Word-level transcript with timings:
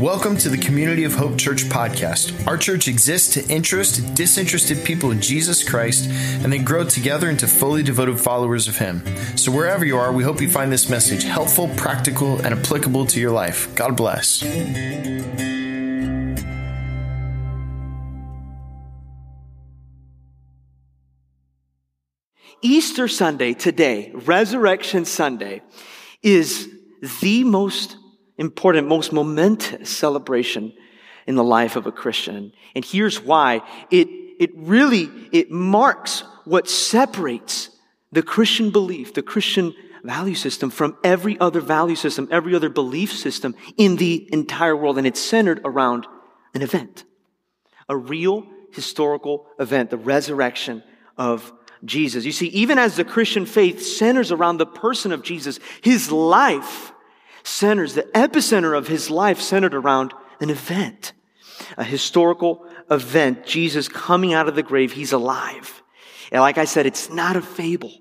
Welcome 0.00 0.38
to 0.38 0.48
the 0.48 0.56
Community 0.56 1.04
of 1.04 1.12
Hope 1.12 1.36
Church 1.36 1.64
podcast. 1.64 2.46
Our 2.46 2.56
church 2.56 2.88
exists 2.88 3.34
to 3.34 3.46
interest 3.52 4.14
disinterested 4.14 4.82
people 4.82 5.10
in 5.10 5.20
Jesus 5.20 5.62
Christ 5.62 6.08
and 6.42 6.50
then 6.50 6.64
grow 6.64 6.84
together 6.84 7.28
into 7.28 7.46
fully 7.46 7.82
devoted 7.82 8.18
followers 8.18 8.66
of 8.66 8.78
Him. 8.78 9.04
So, 9.36 9.52
wherever 9.52 9.84
you 9.84 9.98
are, 9.98 10.10
we 10.10 10.24
hope 10.24 10.40
you 10.40 10.48
find 10.48 10.72
this 10.72 10.88
message 10.88 11.24
helpful, 11.24 11.68
practical, 11.76 12.40
and 12.40 12.58
applicable 12.58 13.04
to 13.08 13.20
your 13.20 13.30
life. 13.30 13.74
God 13.74 13.94
bless. 13.94 14.42
Easter 22.62 23.06
Sunday, 23.06 23.52
today, 23.52 24.12
Resurrection 24.14 25.04
Sunday, 25.04 25.60
is 26.22 26.70
the 27.20 27.44
most 27.44 27.98
important, 28.40 28.88
most 28.88 29.12
momentous 29.12 29.90
celebration 29.90 30.72
in 31.26 31.36
the 31.36 31.44
life 31.44 31.76
of 31.76 31.86
a 31.86 31.92
Christian. 31.92 32.52
And 32.74 32.84
here's 32.84 33.22
why. 33.22 33.60
It, 33.90 34.08
it 34.40 34.50
really, 34.56 35.10
it 35.30 35.50
marks 35.50 36.24
what 36.46 36.66
separates 36.66 37.70
the 38.10 38.22
Christian 38.22 38.70
belief, 38.70 39.12
the 39.12 39.22
Christian 39.22 39.74
value 40.02 40.34
system 40.34 40.70
from 40.70 40.96
every 41.04 41.38
other 41.38 41.60
value 41.60 41.94
system, 41.94 42.26
every 42.30 42.54
other 42.54 42.70
belief 42.70 43.12
system 43.12 43.54
in 43.76 43.96
the 43.96 44.26
entire 44.32 44.74
world. 44.74 44.96
And 44.96 45.06
it's 45.06 45.20
centered 45.20 45.60
around 45.62 46.06
an 46.54 46.62
event, 46.62 47.04
a 47.90 47.96
real 47.96 48.46
historical 48.72 49.46
event, 49.58 49.90
the 49.90 49.98
resurrection 49.98 50.82
of 51.18 51.52
Jesus. 51.84 52.24
You 52.24 52.32
see, 52.32 52.48
even 52.48 52.78
as 52.78 52.96
the 52.96 53.04
Christian 53.04 53.44
faith 53.44 53.82
centers 53.82 54.32
around 54.32 54.56
the 54.56 54.66
person 54.66 55.12
of 55.12 55.22
Jesus, 55.22 55.60
his 55.82 56.10
life 56.10 56.92
centers, 57.42 57.94
the 57.94 58.02
epicenter 58.14 58.76
of 58.76 58.88
his 58.88 59.10
life 59.10 59.40
centered 59.40 59.74
around 59.74 60.12
an 60.40 60.50
event, 60.50 61.12
a 61.76 61.84
historical 61.84 62.66
event. 62.90 63.44
Jesus 63.44 63.88
coming 63.88 64.32
out 64.34 64.48
of 64.48 64.54
the 64.54 64.62
grave, 64.62 64.92
he's 64.92 65.12
alive. 65.12 65.82
And 66.32 66.40
like 66.40 66.58
I 66.58 66.64
said, 66.64 66.86
it's 66.86 67.10
not 67.10 67.36
a 67.36 67.42
fable. 67.42 67.92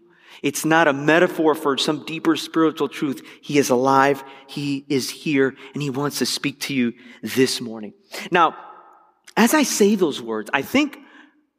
It's 0.42 0.64
not 0.64 0.88
a 0.88 0.94
metaphor 0.94 1.54
for 1.56 1.78
some 1.78 2.06
deeper 2.06 2.36
spiritual 2.36 2.88
truth. 2.88 3.26
He 3.42 3.58
is 3.58 3.70
alive. 3.70 4.24
He 4.48 4.86
is 4.88 5.10
here 5.10 5.56
and 5.74 5.84
he 5.84 5.90
wants 5.90 6.20
to 6.20 6.26
speak 6.26 6.62
to 6.62 6.74
you 6.74 6.94
this 7.22 7.60
morning. 7.60 7.94
Now, 8.32 8.56
as 9.36 9.54
I 9.54 9.64
say 9.64 9.96
those 9.96 10.22
words, 10.22 10.50
I 10.54 10.62
think 10.62 10.98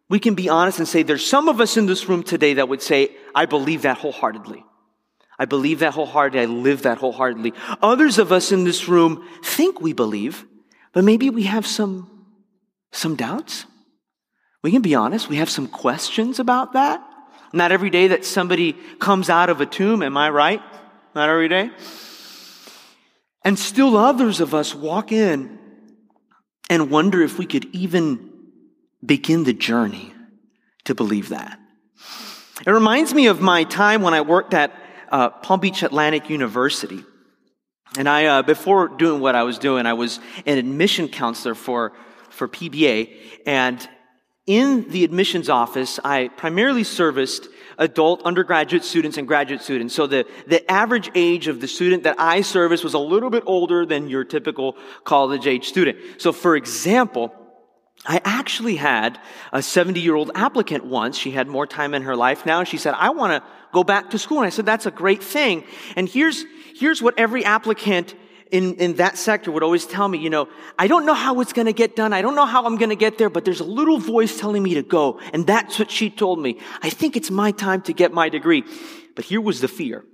we 0.09 0.19
can 0.19 0.35
be 0.35 0.49
honest 0.49 0.79
and 0.79 0.89
say 0.89 1.03
there's 1.03 1.25
some 1.25 1.49
of 1.49 1.61
us 1.61 1.77
in 1.77 1.87
this 1.87 2.09
room 2.09 2.23
today 2.23 2.55
that 2.55 2.69
would 2.69 2.83
say, 2.83 3.11
I 3.35 3.47
believe 3.47 3.83
that 3.83 3.99
wholeheartedly. 3.99 4.65
I 5.41 5.47
believe 5.47 5.79
that 5.79 5.95
wholeheartedly. 5.95 6.43
I 6.43 6.45
live 6.45 6.83
that 6.83 6.99
wholeheartedly. 6.99 7.55
Others 7.81 8.19
of 8.19 8.31
us 8.31 8.53
in 8.53 8.65
this 8.65 8.89
room 8.89 9.27
think 9.43 9.81
we 9.81 9.95
believe, 9.95 10.45
but 10.93 11.03
maybe 11.03 11.31
we 11.31 11.45
have 11.45 11.67
some, 11.67 12.27
some 12.93 13.17
doubts. 13.17 13.65
We 14.63 14.71
can 14.71 14.83
be 14.83 14.95
honest. 14.95 15.31
We 15.31 15.37
have 15.37 15.49
some 15.49 15.67
questions 15.67 16.41
about 16.41 16.75
that. 16.75 17.03
Not 17.55 17.73
every 17.73 17.89
day 17.89 18.09
that 18.09 18.27
somebody 18.27 18.75
comes 18.99 19.31
out 19.31 19.49
of 19.49 19.63
a 19.63 19.67
tomb, 19.67 20.03
am 20.03 20.15
I 20.19 20.29
right? 20.29 20.61
Not 21.15 21.31
every 21.31 21.49
day. 21.49 21.71
And 23.43 23.59
still 23.59 23.97
others 23.97 24.41
of 24.41 24.55
us 24.55 24.75
walk 24.75 25.11
in 25.11 25.59
and 26.69 26.91
wonder 26.91 27.23
if 27.23 27.39
we 27.39 27.47
could 27.47 27.65
even 27.75 28.31
begin 29.03 29.45
the 29.45 29.55
journey 29.55 30.13
to 30.85 30.95
believe 30.95 31.31
that. 31.31 31.59
It 32.67 32.71
reminds 32.71 33.15
me 33.15 33.29
of 33.29 33.41
my 33.41 33.65
time 33.65 34.03
when 34.03 34.13
I 34.13 34.21
worked 34.21 34.53
at 34.53 34.71
uh, 35.11 35.31
Palm 35.31 35.61
Beach 35.61 35.83
Atlantic 35.83 36.31
University. 36.31 37.05
And 37.99 38.09
I, 38.09 38.27
uh, 38.27 38.43
before 38.43 38.89
doing 38.89 39.21
what 39.21 39.35
I 39.35 39.43
was 39.43 39.59
doing, 39.59 39.87
I 39.87 39.95
was 39.95 40.21
an 40.47 40.59
admission 40.59 41.09
counselor 41.09 41.55
for, 41.55 41.93
for 42.29 42.47
PBA. 42.47 43.17
And 43.47 43.87
in 44.47 44.89
the 44.91 45.05
admissions 45.05 45.49
office, 45.49 45.99
I 46.05 46.29
primarily 46.29 46.85
serviced 46.85 47.49
adult 47.79 48.23
undergraduate 48.23 48.85
students 48.85 49.17
and 49.17 49.27
graduate 49.27 49.63
students. 49.63 49.95
So 49.95 50.07
the, 50.07 50.27
the 50.47 50.69
average 50.71 51.11
age 51.15 51.49
of 51.49 51.61
the 51.61 51.69
student 51.69 52.05
that 52.05 52.17
I 52.19 52.43
serviced 52.43 52.85
was 52.85 52.95
a 52.95 52.99
little 52.99 53.31
bit 53.31 53.43
older 53.47 53.87
than 53.87 54.09
your 54.09 54.25
typical 54.25 54.77
college 55.05 55.47
age 55.47 55.69
student. 55.69 55.99
So 56.19 56.33
for 56.33 56.57
example, 56.57 57.33
I 58.07 58.21
actually 58.25 58.77
had 58.77 59.21
a 59.53 59.63
70 59.63 60.01
year 60.01 60.15
old 60.15 60.31
applicant 60.35 60.85
once. 60.85 61.19
She 61.19 61.31
had 61.31 61.49
more 61.49 61.67
time 61.67 61.95
in 61.95 62.03
her 62.03 62.17
life 62.17 62.47
now. 62.47 62.65
She 62.65 62.79
said, 62.79 62.95
I 62.95 63.11
want 63.11 63.43
to 63.43 63.49
go 63.73 63.85
back 63.85 64.11
to 64.11 64.19
school. 64.19 64.39
And 64.39 64.47
I 64.47 64.51
said, 64.51 64.67
that's 64.67 64.87
a 64.87 64.91
great 64.91 65.23
thing. 65.23 65.65
And 65.97 66.09
here's, 66.09 66.45
here's 66.75 67.03
what 67.03 67.19
every 67.19 67.45
applicant 67.45 68.15
in, 68.51 68.77
in 68.77 68.95
that 68.95 69.17
sector 69.17 69.53
would 69.53 69.63
always 69.63 69.87
tell 69.87 70.09
me, 70.09 70.19
you 70.19 70.31
know, 70.31 70.49
I 70.79 70.89
don't 70.89 71.07
know 71.07 71.15
how 71.15 71.41
it's 71.41 71.53
going 71.53 71.67
to 71.67 71.73
get 71.73 71.95
done. 71.95 72.13
I 72.13 72.23
don't 72.23 72.35
know 72.35 72.47
how 72.47 72.65
I'm 72.65 72.77
going 72.77 72.91
to 72.91 72.97
get 72.97 73.19
there, 73.19 73.31
but 73.31 73.45
there's 73.45 73.61
a 73.61 73.65
little 73.65 73.99
voice 73.99 74.41
telling 74.41 74.63
me 74.63 74.75
to 74.75 74.83
go. 74.83 75.21
And 75.33 75.47
that's 75.47 75.79
what 75.79 75.91
she 75.91 76.11
told 76.11 76.41
me. 76.41 76.59
I 76.83 76.91
think 76.91 77.17
it's 77.17 77.31
my 77.31 77.53
time 77.53 77.83
to 77.83 77.93
get 77.93 78.13
my 78.13 78.29
degree. 78.29 78.65
But 79.15 79.25
here 79.25 79.41
was 79.41 79.61
the 79.61 79.69
fear. 79.69 80.05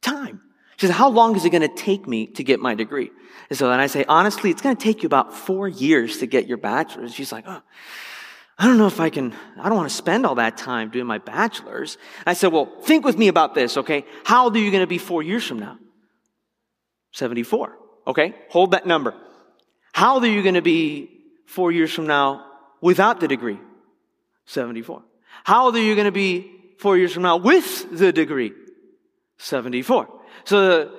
Time. 0.00 0.40
She 0.82 0.88
says, 0.88 0.96
how 0.96 1.10
long 1.10 1.36
is 1.36 1.44
it 1.44 1.50
going 1.50 1.62
to 1.62 1.68
take 1.68 2.08
me 2.08 2.26
to 2.26 2.42
get 2.42 2.58
my 2.58 2.74
degree? 2.74 3.12
And 3.48 3.56
so 3.56 3.68
then 3.68 3.78
I 3.78 3.86
say, 3.86 4.04
honestly, 4.08 4.50
it's 4.50 4.60
going 4.60 4.74
to 4.74 4.82
take 4.82 5.04
you 5.04 5.06
about 5.06 5.32
four 5.32 5.68
years 5.68 6.18
to 6.18 6.26
get 6.26 6.48
your 6.48 6.56
bachelor's. 6.56 7.14
She's 7.14 7.30
like, 7.30 7.44
oh, 7.46 7.62
I 8.58 8.66
don't 8.66 8.78
know 8.78 8.88
if 8.88 8.98
I 8.98 9.08
can, 9.08 9.32
I 9.60 9.68
don't 9.68 9.76
want 9.76 9.88
to 9.88 9.94
spend 9.94 10.26
all 10.26 10.34
that 10.34 10.56
time 10.56 10.90
doing 10.90 11.06
my 11.06 11.18
bachelor's. 11.18 11.98
I 12.26 12.32
said, 12.32 12.48
well, 12.48 12.80
think 12.82 13.04
with 13.04 13.16
me 13.16 13.28
about 13.28 13.54
this, 13.54 13.76
okay? 13.76 14.04
How 14.24 14.42
old 14.42 14.56
are 14.56 14.58
you 14.58 14.72
going 14.72 14.82
to 14.82 14.88
be 14.88 14.98
four 14.98 15.22
years 15.22 15.46
from 15.46 15.60
now? 15.60 15.78
74. 17.12 17.78
Okay? 18.08 18.34
Hold 18.48 18.72
that 18.72 18.84
number. 18.84 19.14
How 19.92 20.14
old 20.14 20.24
are 20.24 20.30
you 20.30 20.42
going 20.42 20.56
to 20.56 20.62
be 20.62 21.10
four 21.46 21.70
years 21.70 21.92
from 21.92 22.08
now 22.08 22.44
without 22.80 23.20
the 23.20 23.28
degree? 23.28 23.60
74. 24.46 25.04
How 25.44 25.66
old 25.66 25.76
are 25.76 25.80
you 25.80 25.94
going 25.94 26.06
to 26.06 26.10
be 26.10 26.50
four 26.80 26.98
years 26.98 27.12
from 27.12 27.22
now 27.22 27.36
with 27.36 27.96
the 27.96 28.12
degree? 28.12 28.50
74. 29.38 30.21
So 30.44 30.90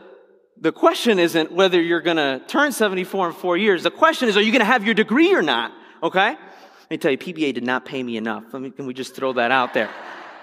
the, 0.60 0.72
question 0.72 1.20
isn't 1.20 1.52
whether 1.52 1.82
you're 1.82 2.02
going 2.02 2.18
to 2.18 2.42
turn 2.48 2.72
74 2.72 3.28
in 3.28 3.34
four 3.34 3.58
years. 3.58 3.84
The 3.84 3.92
question 3.92 4.30
is, 4.30 4.38
are 4.38 4.42
you 4.42 4.52
going 4.52 4.60
to 4.60 4.66
have 4.66 4.86
your 4.86 4.94
degree 4.94 5.34
or 5.34 5.42
not? 5.42 5.72
Okay? 6.02 6.32
Let 6.32 6.92
me 6.92 6.98
tell 6.98 7.12
you, 7.12 7.18
PBA 7.18 7.54
did 7.54 7.64
not 7.64 7.86
pay 7.86 8.02
me 8.02 8.18
enough. 8.18 8.54
Me, 8.54 8.70
can 8.70 8.86
we 8.86 8.94
just 8.94 9.16
throw 9.16 9.34
that 9.34 9.52
out 9.52 9.74
there? 9.74 9.90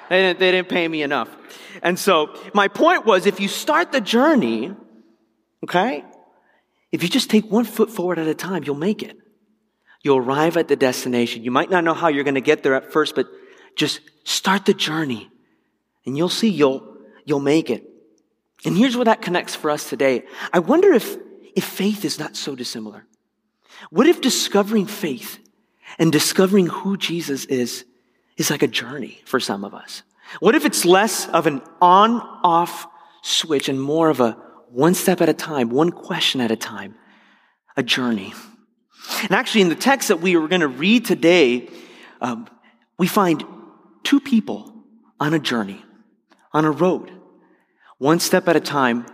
They 0.09 0.23
didn't, 0.23 0.39
they 0.41 0.51
didn't 0.51 0.69
pay 0.69 0.89
me 0.89 1.03
enough. 1.03 1.29
And 1.83 1.99
so 1.99 2.35
my 2.53 2.69
point 2.69 3.07
was, 3.07 3.27
if 3.27 3.41
you 3.41 3.49
start 3.49 3.93
the 3.93 4.01
journey, 4.01 4.75
okay, 5.65 6.05
if 6.93 7.03
you 7.03 7.09
just 7.09 7.31
take 7.31 7.51
one 7.51 7.65
foot 7.65 7.91
forward 7.91 8.19
at 8.19 8.27
a 8.27 8.35
time, 8.35 8.65
you'll 8.65 8.75
make 8.75 9.03
it. 9.03 9.17
You'll 10.03 10.19
arrive 10.19 10.57
at 10.57 10.69
the 10.69 10.77
destination. 10.77 11.45
You 11.45 11.51
might 11.51 11.71
not 11.71 11.85
know 11.85 11.95
how 11.95 12.09
you're 12.09 12.25
going 12.25 12.35
to 12.35 12.41
get 12.41 12.63
there 12.63 12.75
at 12.75 12.93
first, 12.93 13.15
but 13.15 13.27
just 13.77 14.01
start 14.25 14.67
the 14.67 14.75
journey 14.75 15.31
and 16.07 16.17
you'll 16.17 16.29
see 16.29 16.49
you'll, 16.49 16.97
you'll 17.25 17.41
make 17.41 17.71
it. 17.71 17.85
And 18.65 18.77
here's 18.77 18.97
where 18.97 19.07
that 19.07 19.23
connects 19.23 19.55
for 19.55 19.71
us 19.71 19.89
today. 19.89 20.25
I 20.53 20.59
wonder 20.59 20.93
if, 20.93 21.17
if 21.57 21.65
faith 21.65 22.05
is 22.05 22.19
not 22.19 22.37
so 22.37 22.55
dissimilar. 22.55 23.07
What 23.91 24.07
if 24.07 24.21
discovering 24.21 24.87
faith 24.87 25.39
and 25.99 26.13
discovering 26.13 26.67
who 26.67 26.97
Jesus 26.97 27.47
is 27.47 27.85
is 28.37 28.51
like 28.51 28.63
a 28.63 28.69
journey 28.69 29.21
for 29.25 29.41
some 29.41 29.65
of 29.65 29.75
us? 29.75 30.03
What 30.41 30.55
if 30.55 30.65
it's 30.65 30.85
less 30.85 31.29
of 31.29 31.47
an 31.47 31.63
on 31.81 32.21
off 32.45 32.87
switch 33.23 33.69
and 33.69 33.81
more 33.81 34.11
of 34.11 34.21
a 34.21 34.33
one 34.69 34.95
step 34.95 35.21
at 35.21 35.29
a 35.29 35.35
time, 35.35 35.71
one 35.71 35.91
question 35.91 36.41
at 36.41 36.51
a 36.51 36.57
time, 36.57 36.95
a 37.77 37.83
journey? 37.83 38.35
And 39.23 39.33
actually, 39.33 39.63
in 39.63 39.71
the 39.71 39.75
text 39.75 40.09
that 40.09 40.21
we 40.21 40.37
are 40.37 40.47
going 40.47 40.61
to 40.61 40.69
read 40.69 41.07
today, 41.07 41.69
um, 42.21 42.47
we 42.99 43.07
find 43.07 43.43
two 44.05 44.21
people 44.21 44.73
on 45.19 45.33
a 45.33 45.39
journey, 45.39 45.83
on 46.53 46.65
a 46.65 46.71
road 46.71 47.11
one 48.01 48.19
step 48.19 48.49
at 48.49 48.57
a 48.57 48.61
time, 48.61 49.05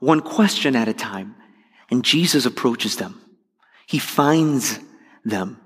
one 0.00 0.20
question 0.20 0.74
at 0.74 0.88
a 0.88 0.92
time. 0.92 1.36
And 1.88 2.04
Jesus 2.04 2.44
approaches 2.44 2.96
them. 2.96 3.20
He 3.86 3.98
finds 3.98 4.80
them 5.24 5.60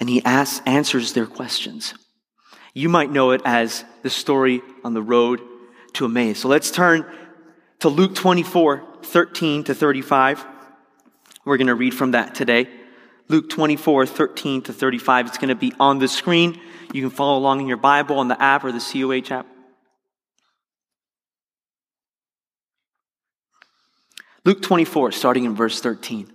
and 0.00 0.08
he 0.08 0.22
asks, 0.24 0.60
answers 0.66 1.12
their 1.12 1.26
questions. 1.26 1.94
You 2.74 2.88
might 2.88 3.12
know 3.12 3.30
it 3.30 3.42
as 3.44 3.84
the 4.02 4.10
story 4.10 4.60
on 4.82 4.92
the 4.92 5.02
road 5.02 5.40
to 5.92 6.06
Emmaus. 6.06 6.40
So 6.40 6.48
let's 6.48 6.72
turn 6.72 7.06
to 7.78 7.88
Luke 7.88 8.16
24, 8.16 8.98
13 9.02 9.64
to 9.64 9.74
35. 9.74 10.44
We're 11.44 11.58
going 11.58 11.68
to 11.68 11.76
read 11.76 11.94
from 11.94 12.10
that 12.10 12.34
today. 12.34 12.68
Luke 13.28 13.48
24, 13.48 14.06
13 14.06 14.62
to 14.62 14.72
35. 14.72 15.28
It's 15.28 15.38
going 15.38 15.48
to 15.50 15.54
be 15.54 15.72
on 15.78 16.00
the 16.00 16.08
screen. 16.08 16.60
You 16.92 17.02
can 17.02 17.10
follow 17.10 17.38
along 17.38 17.60
in 17.60 17.68
your 17.68 17.76
Bible 17.76 18.18
on 18.18 18.26
the 18.26 18.42
app 18.42 18.64
or 18.64 18.72
the 18.72 18.80
COH 18.80 19.32
app. 19.32 19.46
Luke 24.44 24.60
24, 24.62 25.12
starting 25.12 25.44
in 25.44 25.54
verse 25.54 25.80
13. 25.80 26.30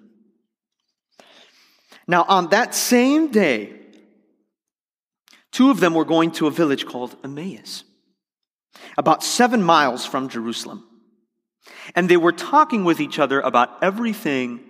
Now, 2.08 2.26
on 2.28 2.50
that 2.50 2.74
same 2.74 3.32
day, 3.32 3.72
two 5.52 5.70
of 5.70 5.80
them 5.80 5.94
were 5.94 6.06
going 6.06 6.32
to 6.32 6.48
a 6.48 6.52
village 6.52 6.88
called 6.88 7.16
Emmaus, 7.24 7.84
about 8.98 9.24
seven 9.24 9.62
miles 9.62 10.06
from 10.06 10.28
Jerusalem. 10.28 10.86
And 11.96 12.10
they 12.10 12.18
were 12.18 12.32
talking 12.32 12.84
with 12.84 13.00
each 13.00 13.20
other 13.20 13.40
about 13.40 13.84
everything 13.84 14.62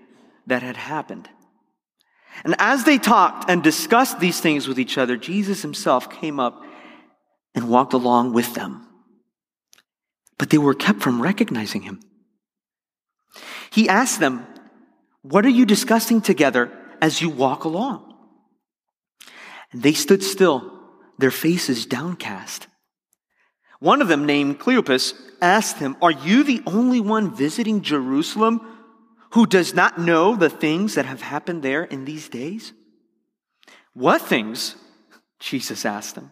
that 0.48 0.64
had 0.64 0.76
happened. 0.76 1.30
And 2.44 2.56
as 2.60 2.84
they 2.84 2.98
talked 2.98 3.50
and 3.50 3.64
discussed 3.64 4.20
these 4.20 4.40
things 4.42 4.68
with 4.68 4.80
each 4.80 4.98
other, 4.98 5.16
Jesus 5.16 5.62
himself 5.62 6.10
came 6.10 6.40
up 6.40 6.62
and 7.56 7.70
walked 7.70 7.94
along 7.94 8.34
with 8.34 8.54
them. 8.54 8.86
But 10.38 10.50
they 10.50 10.58
were 10.58 10.74
kept 10.74 11.02
from 11.02 11.22
recognizing 11.22 11.84
him. 11.84 12.02
He 13.72 13.90
asked 13.90 14.20
them, 14.20 14.46
What 15.22 15.46
are 15.46 15.50
you 15.50 15.66
discussing 15.66 16.22
together 16.22 16.72
as 17.02 17.22
you 17.22 17.30
walk 17.30 17.64
along? 17.64 18.14
And 19.72 19.84
they 19.84 19.94
stood 19.94 20.24
still, 20.24 20.80
their 21.18 21.32
faces 21.32 21.86
downcast. 21.86 22.68
One 23.80 24.02
of 24.02 24.08
them, 24.08 24.26
named 24.26 24.60
Cleopas, 24.60 25.14
asked 25.42 25.78
him, 25.78 25.96
Are 26.02 26.12
you 26.12 26.44
the 26.44 26.62
only 26.66 27.00
one 27.00 27.34
visiting 27.34 27.82
Jerusalem 27.82 28.62
who 29.32 29.46
does 29.46 29.74
not 29.74 30.00
know 30.00 30.36
the 30.36 30.50
things 30.50 30.96
that 30.96 31.06
have 31.06 31.22
happened 31.22 31.64
there 31.64 31.84
in 31.84 32.06
these 32.06 32.30
days? 32.30 32.74
What 33.94 34.22
things? 34.22 34.76
Jesus 35.40 35.86
asked 35.86 36.16
them. 36.16 36.32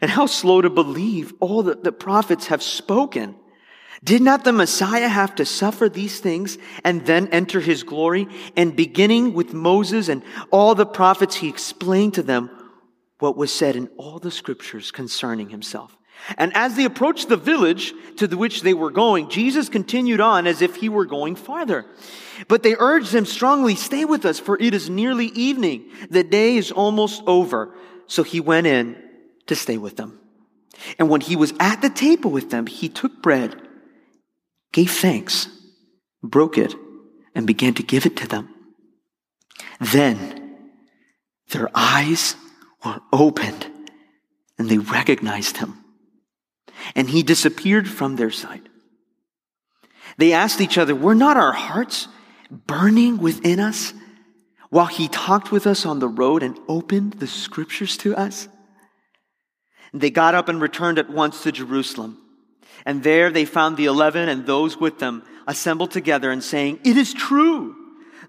and 0.00 0.10
how 0.10 0.26
slow 0.26 0.60
to 0.60 0.70
believe 0.70 1.32
all 1.40 1.64
that 1.64 1.84
the 1.84 1.92
prophets 1.92 2.48
have 2.48 2.62
spoken. 2.62 3.36
Did 4.04 4.22
not 4.22 4.44
the 4.44 4.52
Messiah 4.52 5.08
have 5.08 5.34
to 5.36 5.44
suffer 5.44 5.88
these 5.88 6.20
things 6.20 6.56
and 6.84 7.04
then 7.04 7.28
enter 7.28 7.60
his 7.60 7.82
glory? 7.82 8.28
And 8.56 8.76
beginning 8.76 9.34
with 9.34 9.52
Moses 9.52 10.08
and 10.08 10.22
all 10.50 10.74
the 10.74 10.86
prophets, 10.86 11.36
he 11.36 11.48
explained 11.48 12.14
to 12.14 12.22
them 12.22 12.50
what 13.18 13.36
was 13.36 13.52
said 13.52 13.74
in 13.74 13.88
all 13.96 14.18
the 14.18 14.30
scriptures 14.30 14.92
concerning 14.92 15.48
himself. 15.48 15.96
And 16.36 16.54
as 16.56 16.76
they 16.76 16.84
approached 16.84 17.28
the 17.28 17.36
village 17.36 17.92
to 18.16 18.26
which 18.26 18.62
they 18.62 18.74
were 18.74 18.90
going, 18.90 19.30
Jesus 19.30 19.68
continued 19.68 20.20
on 20.20 20.46
as 20.46 20.62
if 20.62 20.76
he 20.76 20.88
were 20.88 21.06
going 21.06 21.36
farther. 21.36 21.86
But 22.48 22.62
they 22.62 22.76
urged 22.78 23.14
him 23.14 23.24
strongly, 23.24 23.74
stay 23.74 24.04
with 24.04 24.24
us, 24.24 24.38
for 24.38 24.60
it 24.60 24.74
is 24.74 24.90
nearly 24.90 25.26
evening. 25.26 25.90
The 26.10 26.24
day 26.24 26.56
is 26.56 26.70
almost 26.70 27.22
over. 27.26 27.74
So 28.06 28.22
he 28.22 28.40
went 28.40 28.66
in 28.66 28.96
to 29.48 29.56
stay 29.56 29.76
with 29.76 29.96
them. 29.96 30.18
And 30.98 31.08
when 31.08 31.20
he 31.20 31.36
was 31.36 31.52
at 31.58 31.82
the 31.82 31.90
table 31.90 32.30
with 32.30 32.50
them, 32.50 32.66
he 32.66 32.88
took 32.88 33.22
bread, 33.22 33.60
gave 34.72 34.90
thanks, 34.90 35.48
broke 36.22 36.56
it, 36.56 36.74
and 37.34 37.46
began 37.46 37.74
to 37.74 37.82
give 37.82 38.06
it 38.06 38.16
to 38.18 38.28
them. 38.28 38.48
Then 39.80 40.56
their 41.50 41.70
eyes 41.74 42.36
were 42.84 43.00
opened 43.12 43.66
and 44.58 44.68
they 44.68 44.78
recognized 44.78 45.56
him 45.58 45.84
and 46.94 47.08
he 47.08 47.22
disappeared 47.22 47.88
from 47.88 48.16
their 48.16 48.30
sight. 48.30 48.66
They 50.16 50.32
asked 50.32 50.60
each 50.60 50.78
other, 50.78 50.94
Were 50.94 51.14
not 51.14 51.36
our 51.36 51.52
hearts 51.52 52.08
burning 52.50 53.18
within 53.18 53.60
us 53.60 53.92
while 54.70 54.86
he 54.86 55.08
talked 55.08 55.52
with 55.52 55.66
us 55.66 55.86
on 55.86 55.98
the 55.98 56.08
road 56.08 56.42
and 56.42 56.58
opened 56.68 57.14
the 57.14 57.26
scriptures 57.26 57.96
to 57.98 58.16
us? 58.16 58.48
They 59.92 60.10
got 60.10 60.34
up 60.34 60.48
and 60.48 60.60
returned 60.60 60.98
at 60.98 61.10
once 61.10 61.42
to 61.42 61.52
Jerusalem. 61.52 62.18
And 62.84 63.02
there 63.02 63.30
they 63.30 63.44
found 63.44 63.76
the 63.76 63.86
eleven 63.86 64.28
and 64.28 64.46
those 64.46 64.76
with 64.76 64.98
them 64.98 65.22
assembled 65.46 65.90
together 65.90 66.30
and 66.30 66.42
saying, 66.42 66.80
It 66.84 66.96
is 66.96 67.12
true. 67.12 67.74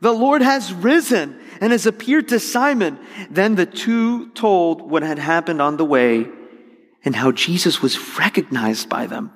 The 0.01 0.11
Lord 0.13 0.41
has 0.41 0.73
risen 0.73 1.39
and 1.59 1.71
has 1.71 1.85
appeared 1.85 2.29
to 2.29 2.39
Simon. 2.39 2.99
Then 3.29 3.55
the 3.55 3.65
two 3.65 4.29
told 4.29 4.81
what 4.81 5.03
had 5.03 5.19
happened 5.19 5.61
on 5.61 5.77
the 5.77 5.85
way 5.85 6.27
and 7.03 7.15
how 7.15 7.31
Jesus 7.31 7.81
was 7.81 8.17
recognized 8.17 8.89
by 8.89 9.07
them 9.07 9.31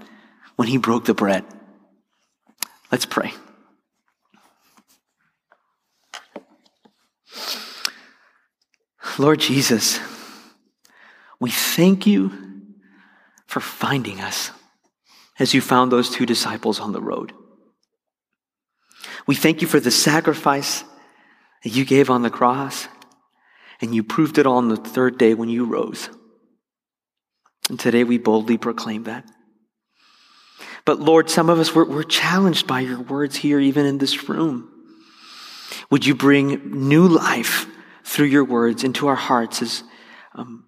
when 0.56 0.68
he 0.68 0.78
broke 0.78 1.06
the 1.06 1.14
bread. 1.14 1.44
Let's 2.92 3.06
pray. 3.06 3.34
Lord 9.18 9.40
Jesus, 9.40 10.00
we 11.44 11.52
thank 11.52 12.08
you 12.08 12.32
for 13.48 13.60
finding 13.60 14.22
us 14.22 14.52
as 15.38 15.54
you 15.54 15.60
found 15.60 15.92
those 15.92 16.10
two 16.10 16.26
disciples 16.26 16.80
on 16.80 16.94
the 16.94 17.02
road. 17.02 17.34
We 19.28 19.36
thank 19.36 19.62
you 19.62 19.68
for 19.68 19.82
the 19.82 19.92
sacrifice 19.92 20.86
that 21.66 21.72
you 21.72 21.84
gave 21.84 22.10
on 22.10 22.22
the 22.22 22.30
cross, 22.30 22.88
and 23.82 23.94
you 23.94 24.06
proved 24.06 24.38
it 24.38 24.46
all 24.46 24.56
on 24.56 24.70
the 24.70 24.78
third 24.78 25.18
day 25.18 25.34
when 25.34 25.50
you 25.50 25.66
rose. 25.66 26.08
And 27.70 27.78
today 27.78 28.06
we 28.06 28.18
boldly 28.18 28.58
proclaim 28.58 29.04
that. 29.04 29.30
But 30.86 31.02
Lord, 31.02 31.30
some 31.30 31.50
of 31.50 31.60
us, 31.60 31.76
we're, 31.76 31.90
we're, 31.90 32.04
challenged 32.04 32.68
by 32.68 32.80
your 32.80 33.02
words 33.02 33.36
here, 33.36 33.60
even 33.60 33.86
in 33.86 33.98
this 33.98 34.30
room. 34.30 34.72
Would 35.92 36.06
you 36.06 36.16
bring 36.16 36.88
new 36.88 37.06
life 37.06 37.68
through 38.06 38.28
your 38.28 38.46
words 38.46 38.86
into 38.86 39.08
our 39.08 39.16
hearts 39.16 39.62
as, 39.62 39.84
um, 40.36 40.63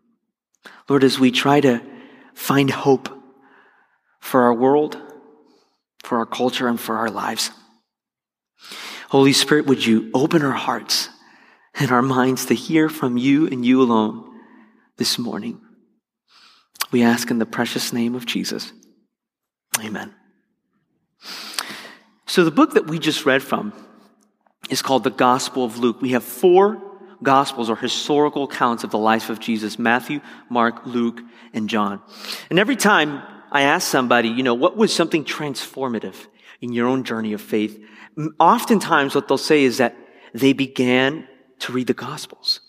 Lord, 0.87 1.03
as 1.03 1.19
we 1.19 1.31
try 1.31 1.61
to 1.61 1.81
find 2.33 2.69
hope 2.69 3.09
for 4.19 4.43
our 4.43 4.53
world, 4.53 4.97
for 6.03 6.19
our 6.19 6.25
culture, 6.25 6.67
and 6.67 6.79
for 6.79 6.97
our 6.97 7.09
lives. 7.09 7.51
Holy 9.09 9.33
Spirit, 9.33 9.65
would 9.65 9.85
you 9.85 10.11
open 10.13 10.41
our 10.41 10.51
hearts 10.51 11.09
and 11.73 11.91
our 11.91 12.01
minds 12.01 12.45
to 12.47 12.55
hear 12.55 12.89
from 12.89 13.17
you 13.17 13.47
and 13.47 13.65
you 13.65 13.81
alone 13.81 14.29
this 14.97 15.17
morning? 15.17 15.61
We 16.91 17.03
ask 17.03 17.29
in 17.31 17.39
the 17.39 17.45
precious 17.45 17.91
name 17.91 18.15
of 18.15 18.25
Jesus. 18.25 18.71
Amen. 19.79 20.13
So, 22.27 22.43
the 22.43 22.51
book 22.51 22.73
that 22.73 22.87
we 22.87 22.99
just 22.99 23.25
read 23.25 23.43
from 23.43 23.73
is 24.69 24.81
called 24.81 25.03
the 25.03 25.09
Gospel 25.11 25.63
of 25.63 25.77
Luke. 25.77 26.01
We 26.01 26.11
have 26.11 26.23
four 26.23 26.94
Gospels 27.23 27.69
or 27.69 27.75
historical 27.75 28.43
accounts 28.43 28.83
of 28.83 28.91
the 28.91 28.97
life 28.97 29.29
of 29.29 29.39
Jesus 29.39 29.79
Matthew, 29.79 30.21
Mark, 30.49 30.85
Luke, 30.85 31.21
and 31.53 31.69
John. 31.69 32.01
And 32.49 32.59
every 32.59 32.75
time 32.75 33.21
I 33.51 33.61
ask 33.61 33.89
somebody, 33.89 34.29
you 34.29 34.43
know, 34.43 34.53
what 34.53 34.77
was 34.77 34.93
something 34.93 35.23
transformative 35.23 36.15
in 36.61 36.73
your 36.73 36.87
own 36.87 37.03
journey 37.03 37.33
of 37.33 37.41
faith? 37.41 37.81
Oftentimes, 38.39 39.15
what 39.15 39.27
they'll 39.27 39.37
say 39.37 39.63
is 39.63 39.77
that 39.77 39.95
they 40.33 40.53
began 40.53 41.27
to 41.59 41.71
read 41.71 41.87
the 41.87 41.93
Gospels 41.93 42.61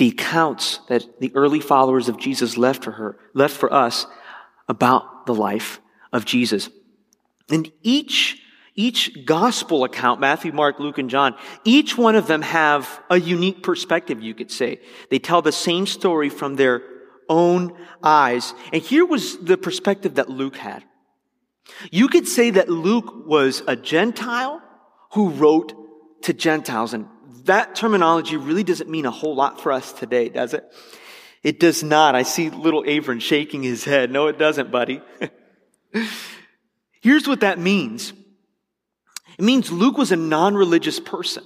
the 0.00 0.08
accounts 0.08 0.80
that 0.88 1.20
the 1.20 1.30
early 1.34 1.60
followers 1.60 2.08
of 2.08 2.16
Jesus 2.16 2.56
left 2.56 2.82
for 2.82 2.92
her, 2.92 3.18
left 3.34 3.54
for 3.54 3.70
us 3.70 4.06
about 4.66 5.26
the 5.26 5.34
life 5.34 5.78
of 6.10 6.24
Jesus. 6.24 6.70
And 7.50 7.70
each, 7.82 8.39
each 8.74 9.24
gospel 9.24 9.84
account, 9.84 10.20
Matthew, 10.20 10.52
Mark, 10.52 10.78
Luke, 10.78 10.98
and 10.98 11.10
John, 11.10 11.34
each 11.64 11.98
one 11.98 12.14
of 12.14 12.26
them 12.26 12.42
have 12.42 13.02
a 13.10 13.18
unique 13.18 13.62
perspective, 13.62 14.22
you 14.22 14.34
could 14.34 14.50
say. 14.50 14.80
They 15.10 15.18
tell 15.18 15.42
the 15.42 15.52
same 15.52 15.86
story 15.86 16.28
from 16.28 16.56
their 16.56 16.82
own 17.28 17.76
eyes. 18.02 18.54
And 18.72 18.82
here 18.82 19.04
was 19.04 19.38
the 19.38 19.58
perspective 19.58 20.14
that 20.16 20.28
Luke 20.28 20.56
had. 20.56 20.84
You 21.90 22.08
could 22.08 22.26
say 22.26 22.50
that 22.50 22.68
Luke 22.68 23.26
was 23.26 23.62
a 23.66 23.76
Gentile 23.76 24.62
who 25.12 25.30
wrote 25.30 25.74
to 26.22 26.32
Gentiles 26.32 26.94
and 26.94 27.06
that 27.44 27.74
terminology 27.74 28.36
really 28.36 28.62
doesn't 28.62 28.90
mean 28.90 29.06
a 29.06 29.10
whole 29.10 29.34
lot 29.34 29.60
for 29.60 29.72
us 29.72 29.92
today, 29.92 30.28
does 30.28 30.54
it? 30.54 30.64
It 31.42 31.58
does 31.58 31.82
not. 31.82 32.14
I 32.14 32.22
see 32.22 32.50
little 32.50 32.82
Avron 32.82 33.20
shaking 33.20 33.62
his 33.62 33.84
head. 33.84 34.10
No, 34.10 34.26
it 34.26 34.38
doesn't, 34.38 34.70
buddy. 34.70 35.00
Here's 37.00 37.26
what 37.26 37.40
that 37.40 37.58
means. 37.58 38.12
It 39.40 39.44
means 39.44 39.72
Luke 39.72 39.96
was 39.96 40.12
a 40.12 40.16
non-religious 40.16 41.00
person 41.00 41.42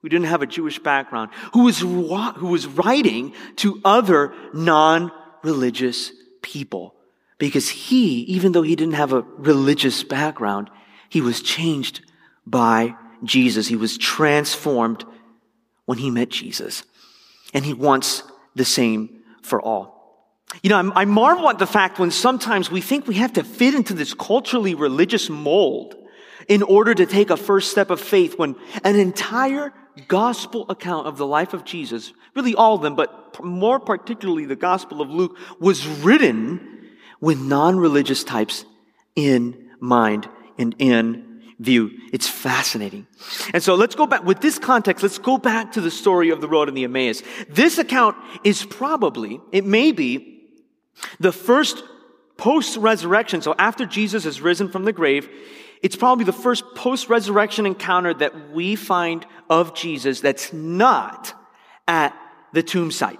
who 0.00 0.08
didn't 0.08 0.28
have 0.28 0.42
a 0.42 0.46
Jewish 0.46 0.78
background, 0.78 1.32
who 1.54 1.64
was, 1.64 1.80
who 1.80 2.46
was 2.46 2.68
writing 2.68 3.34
to 3.56 3.80
other 3.84 4.32
non-religious 4.54 6.12
people 6.40 6.94
because 7.38 7.68
he, 7.68 8.20
even 8.20 8.52
though 8.52 8.62
he 8.62 8.76
didn't 8.76 8.94
have 8.94 9.12
a 9.12 9.22
religious 9.38 10.04
background, 10.04 10.70
he 11.08 11.20
was 11.20 11.42
changed 11.42 12.02
by 12.46 12.94
Jesus. 13.24 13.66
He 13.66 13.74
was 13.74 13.98
transformed 13.98 15.04
when 15.84 15.98
he 15.98 16.10
met 16.10 16.28
Jesus. 16.28 16.84
And 17.52 17.64
he 17.64 17.74
wants 17.74 18.22
the 18.54 18.64
same 18.64 19.24
for 19.42 19.60
all. 19.60 20.38
You 20.62 20.70
know, 20.70 20.92
I 20.94 21.06
marvel 21.06 21.50
at 21.50 21.58
the 21.58 21.66
fact 21.66 21.98
when 21.98 22.12
sometimes 22.12 22.70
we 22.70 22.80
think 22.80 23.08
we 23.08 23.16
have 23.16 23.32
to 23.32 23.42
fit 23.42 23.74
into 23.74 23.94
this 23.94 24.14
culturally 24.14 24.76
religious 24.76 25.28
mold 25.28 25.96
in 26.48 26.62
order 26.62 26.94
to 26.94 27.06
take 27.06 27.30
a 27.30 27.36
first 27.36 27.70
step 27.70 27.90
of 27.90 28.00
faith 28.00 28.38
when 28.38 28.56
an 28.84 28.96
entire 28.96 29.72
gospel 30.08 30.64
account 30.68 31.06
of 31.06 31.18
the 31.18 31.26
life 31.26 31.52
of 31.52 31.64
Jesus, 31.64 32.12
really 32.34 32.54
all 32.54 32.76
of 32.76 32.82
them, 32.82 32.94
but 32.94 33.42
more 33.44 33.78
particularly 33.78 34.44
the 34.46 34.56
gospel 34.56 35.00
of 35.00 35.10
Luke, 35.10 35.36
was 35.60 35.86
written 35.86 36.90
with 37.20 37.38
non-religious 37.40 38.24
types 38.24 38.64
in 39.14 39.70
mind 39.80 40.28
and 40.58 40.74
in 40.78 41.42
view. 41.60 41.90
It's 42.12 42.28
fascinating. 42.28 43.06
And 43.52 43.62
so 43.62 43.74
let's 43.74 43.94
go 43.94 44.06
back, 44.06 44.24
with 44.24 44.40
this 44.40 44.58
context, 44.58 45.02
let's 45.02 45.18
go 45.18 45.38
back 45.38 45.72
to 45.72 45.80
the 45.80 45.90
story 45.90 46.30
of 46.30 46.40
the 46.40 46.48
road 46.48 46.68
in 46.68 46.74
the 46.74 46.84
Emmaus. 46.84 47.22
This 47.48 47.78
account 47.78 48.16
is 48.42 48.64
probably, 48.64 49.40
it 49.52 49.64
may 49.64 49.92
be, 49.92 50.42
the 51.20 51.32
first 51.32 51.84
post-resurrection, 52.36 53.42
so 53.42 53.54
after 53.58 53.86
Jesus 53.86 54.24
has 54.24 54.40
risen 54.40 54.68
from 54.68 54.84
the 54.84 54.92
grave, 54.92 55.28
it's 55.82 55.96
probably 55.96 56.24
the 56.24 56.32
first 56.32 56.64
post-resurrection 56.74 57.66
encounter 57.66 58.14
that 58.14 58.50
we 58.52 58.76
find 58.76 59.26
of 59.50 59.74
Jesus 59.74 60.20
that's 60.20 60.52
not 60.52 61.34
at 61.88 62.16
the 62.52 62.62
tomb 62.62 62.90
site. 62.90 63.18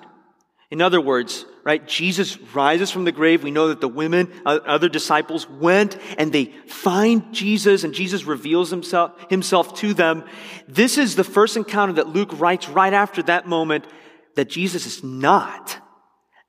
In 0.70 0.80
other 0.80 1.00
words, 1.00 1.44
right? 1.64 1.86
Jesus 1.86 2.38
rises 2.54 2.90
from 2.90 3.04
the 3.04 3.12
grave. 3.12 3.42
We 3.42 3.50
know 3.50 3.68
that 3.68 3.80
the 3.80 3.88
women, 3.88 4.32
uh, 4.46 4.60
other 4.64 4.88
disciples 4.88 5.48
went 5.48 5.98
and 6.18 6.32
they 6.32 6.46
find 6.66 7.32
Jesus 7.32 7.84
and 7.84 7.92
Jesus 7.92 8.24
reveals 8.24 8.70
himself, 8.70 9.12
himself 9.28 9.74
to 9.80 9.92
them. 9.92 10.24
This 10.66 10.98
is 10.98 11.14
the 11.14 11.24
first 11.24 11.56
encounter 11.56 11.94
that 11.94 12.08
Luke 12.08 12.40
writes 12.40 12.68
right 12.68 12.92
after 12.92 13.22
that 13.24 13.46
moment 13.46 13.86
that 14.34 14.48
Jesus 14.48 14.86
is 14.86 15.04
not 15.04 15.78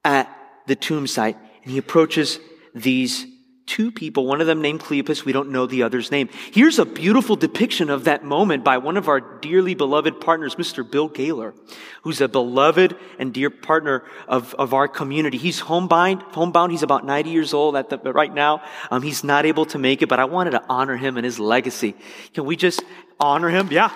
at 0.05 0.33
the 0.67 0.75
tomb 0.75 1.05
site 1.05 1.37
and 1.63 1.71
he 1.71 1.77
approaches 1.77 2.39
these 2.73 3.25
two 3.65 3.91
people, 3.91 4.25
one 4.25 4.41
of 4.41 4.47
them 4.47 4.61
named 4.61 4.81
Cleopas. 4.81 5.23
We 5.25 5.31
don't 5.31 5.49
know 5.49 5.65
the 5.65 5.83
other's 5.83 6.11
name. 6.11 6.29
Here's 6.51 6.79
a 6.79 6.85
beautiful 6.85 7.35
depiction 7.35 7.89
of 7.89 8.03
that 8.05 8.23
moment 8.23 8.63
by 8.63 8.77
one 8.77 8.97
of 8.97 9.07
our 9.07 9.19
dearly 9.19 9.73
beloved 9.73 10.19
partners, 10.19 10.55
Mr. 10.55 10.89
Bill 10.89 11.07
Gaylor, 11.07 11.53
who's 12.01 12.19
a 12.21 12.27
beloved 12.27 12.95
and 13.19 13.33
dear 13.33 13.49
partner 13.49 14.03
of, 14.27 14.53
of 14.55 14.73
our 14.73 14.87
community. 14.87 15.37
He's 15.37 15.59
homebound, 15.59 16.21
homebound. 16.23 16.71
He's 16.71 16.83
about 16.83 17.05
90 17.05 17.29
years 17.29 17.53
old 17.53 17.75
at 17.75 17.89
the, 17.89 17.97
right 17.97 18.33
now. 18.33 18.61
Um, 18.91 19.01
he's 19.01 19.23
not 19.23 19.45
able 19.45 19.65
to 19.67 19.79
make 19.79 20.01
it, 20.01 20.09
but 20.09 20.19
I 20.19 20.25
wanted 20.25 20.51
to 20.51 20.63
honor 20.67 20.97
him 20.97 21.17
and 21.17 21.25
his 21.25 21.39
legacy. 21.39 21.95
Can 22.33 22.45
we 22.45 22.55
just 22.55 22.83
honor 23.19 23.49
him? 23.49 23.69
Yeah. 23.71 23.91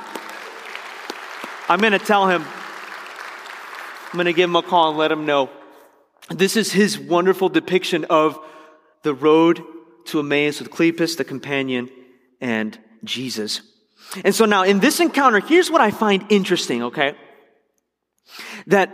I'm 1.70 1.80
going 1.80 1.92
to 1.92 2.00
tell 2.00 2.28
him, 2.30 2.44
I'm 2.44 4.14
going 4.14 4.26
to 4.26 4.34
give 4.34 4.50
him 4.50 4.56
a 4.56 4.62
call 4.62 4.90
and 4.90 4.98
let 4.98 5.12
him 5.12 5.26
know. 5.26 5.50
This 6.30 6.56
is 6.56 6.72
his 6.72 6.98
wonderful 6.98 7.50
depiction 7.50 8.06
of 8.06 8.40
the 9.08 9.14
road 9.14 9.64
to 10.06 10.20
Emmaus 10.20 10.60
with 10.60 10.70
Cleopas, 10.70 11.16
the 11.16 11.24
companion, 11.24 11.90
and 12.42 12.78
Jesus. 13.06 13.62
And 14.24 14.36
so 14.36 14.46
now 14.46 14.64
in 14.64 14.80
this 14.82 15.00
encounter, 15.00 15.40
here's 15.40 15.72
what 15.72 15.80
I 15.80 15.92
find 15.92 16.26
interesting, 16.30 16.84
okay? 16.84 17.16
That 18.68 18.94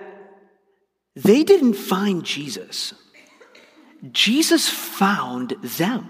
they 1.16 1.44
didn't 1.44 1.74
find 1.74 2.24
Jesus. 2.24 2.94
Jesus 4.12 4.70
found 4.70 5.56
them. 5.62 6.10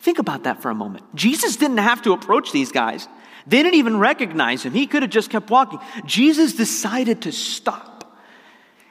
Think 0.00 0.18
about 0.18 0.44
that 0.44 0.62
for 0.62 0.70
a 0.70 0.74
moment. 0.74 1.04
Jesus 1.14 1.56
didn't 1.56 1.78
have 1.78 2.02
to 2.02 2.12
approach 2.12 2.52
these 2.52 2.70
guys. 2.70 3.08
They 3.46 3.62
didn't 3.62 3.74
even 3.74 3.98
recognize 3.98 4.62
him. 4.62 4.72
He 4.72 4.86
could 4.86 5.02
have 5.02 5.10
just 5.10 5.30
kept 5.30 5.50
walking. 5.50 5.80
Jesus 6.04 6.54
decided 6.54 7.22
to 7.22 7.32
stop 7.32 8.16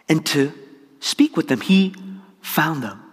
and 0.09 0.25
to 0.27 0.51
speak 0.99 1.37
with 1.37 1.47
them. 1.47 1.61
He 1.61 1.95
found 2.41 2.83
them. 2.83 3.10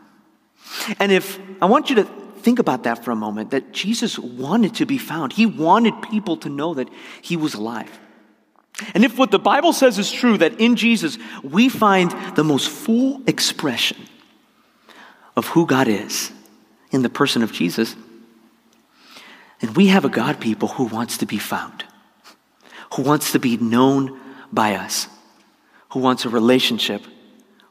And 0.99 1.13
if 1.13 1.39
I 1.61 1.67
want 1.67 1.91
you 1.91 1.97
to 1.97 2.05
think 2.05 2.59
about 2.59 2.85
that 2.85 3.05
for 3.05 3.11
a 3.11 3.17
moment, 3.17 3.51
that 3.51 3.73
Jesus 3.73 4.19
wanted 4.19 4.75
to 4.77 4.87
be 4.87 4.99
found, 4.99 5.33
he 5.33 5.47
wanted 5.47 6.01
people 6.03 6.37
to 6.39 6.49
know 6.49 6.75
that 6.75 6.89
he 7.21 7.37
was 7.37 7.55
alive. 7.55 7.99
And 8.95 9.05
if 9.05 9.19
what 9.19 9.31
the 9.31 9.39
Bible 9.39 9.73
says 9.73 9.99
is 9.99 10.11
true, 10.11 10.39
that 10.39 10.61
in 10.61 10.77
Jesus 10.77 11.19
we 11.43 11.69
find 11.69 12.15
the 12.37 12.45
most 12.45 12.69
full 12.69 13.21
expression 13.27 13.99
of 15.37 15.47
who 15.49 15.67
God 15.67 15.89
is 15.89 16.33
in 16.91 17.03
the 17.03 17.11
person 17.11 17.43
of 17.43 17.53
Jesus, 17.53 17.97
and 19.61 19.77
we 19.77 19.89
have 19.89 20.05
a 20.05 20.09
God 20.09 20.41
people 20.41 20.69
who 20.69 20.85
wants 20.85 21.19
to 21.19 21.27
be 21.27 21.39
found, 21.39 21.85
who 22.95 23.03
wants 23.03 23.33
to 23.33 23.41
be 23.41 23.57
known 23.57 24.19
by 24.53 24.77
us, 24.77 25.09
who 25.91 26.01
wants 26.01 26.25
a 26.25 26.29
relationship 26.29 27.03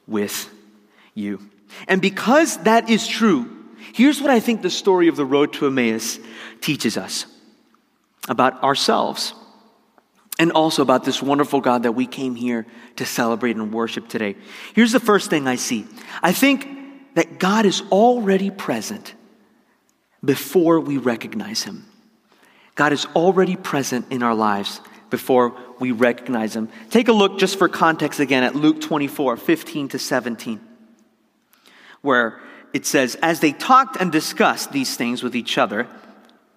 with 0.05 0.49
you. 1.13 1.49
And 1.87 2.01
because 2.01 2.57
that 2.63 2.89
is 2.89 3.07
true, 3.07 3.49
here's 3.93 4.21
what 4.21 4.29
I 4.29 4.39
think 4.39 4.61
the 4.61 4.69
story 4.69 5.07
of 5.07 5.15
the 5.15 5.25
road 5.25 5.53
to 5.53 5.67
Emmaus 5.67 6.19
teaches 6.61 6.97
us 6.97 7.25
about 8.27 8.63
ourselves 8.63 9.33
and 10.39 10.51
also 10.51 10.81
about 10.81 11.03
this 11.03 11.21
wonderful 11.21 11.61
God 11.61 11.83
that 11.83 11.93
we 11.93 12.05
came 12.05 12.35
here 12.35 12.65
to 12.97 13.05
celebrate 13.05 13.55
and 13.55 13.73
worship 13.73 14.07
today. 14.07 14.35
Here's 14.73 14.91
the 14.91 14.99
first 14.99 15.29
thing 15.29 15.47
I 15.47 15.55
see 15.55 15.87
I 16.21 16.31
think 16.31 16.67
that 17.15 17.39
God 17.39 17.65
is 17.65 17.81
already 17.91 18.51
present 18.51 19.15
before 20.23 20.79
we 20.79 20.97
recognize 20.97 21.63
Him. 21.63 21.85
God 22.75 22.93
is 22.93 23.05
already 23.15 23.55
present 23.55 24.11
in 24.11 24.21
our 24.21 24.35
lives 24.35 24.81
before 25.09 25.57
we 25.79 25.91
recognize 25.91 26.55
Him. 26.55 26.69
Take 26.91 27.07
a 27.07 27.13
look 27.13 27.39
just 27.39 27.57
for 27.57 27.67
context 27.67 28.19
again 28.19 28.43
at 28.43 28.55
Luke 28.55 28.81
24 28.81 29.37
15 29.37 29.89
to 29.89 29.99
17 29.99 30.66
where 32.01 32.39
it 32.73 32.85
says, 32.85 33.15
as 33.21 33.39
they 33.39 33.51
talked 33.51 33.97
and 33.99 34.11
discussed 34.11 34.71
these 34.71 34.95
things 34.95 35.23
with 35.23 35.35
each 35.35 35.57
other, 35.57 35.87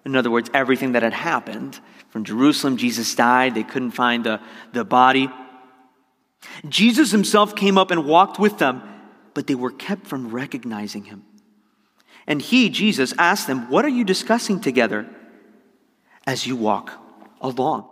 in 0.05 0.15
other 0.15 0.31
words, 0.31 0.49
everything 0.53 0.93
that 0.93 1.03
had 1.03 1.13
happened 1.13 1.79
from 2.09 2.23
Jerusalem, 2.23 2.77
Jesus 2.77 3.13
died, 3.15 3.55
they 3.55 3.63
couldn't 3.63 3.91
find 3.91 4.25
the, 4.25 4.41
the 4.73 4.83
body. 4.83 5.29
Jesus 6.67 7.11
himself 7.11 7.55
came 7.55 7.77
up 7.77 7.91
and 7.91 8.05
walked 8.05 8.39
with 8.39 8.57
them, 8.57 8.81
but 9.33 9.47
they 9.47 9.55
were 9.55 9.71
kept 9.71 10.07
from 10.07 10.29
recognizing 10.29 11.05
him. 11.05 11.23
And 12.27 12.41
he, 12.41 12.69
Jesus, 12.69 13.13
asked 13.17 13.47
them, 13.47 13.69
What 13.69 13.85
are 13.85 13.89
you 13.89 14.03
discussing 14.03 14.59
together 14.59 15.07
as 16.25 16.45
you 16.45 16.55
walk 16.55 16.91
along? 17.39 17.87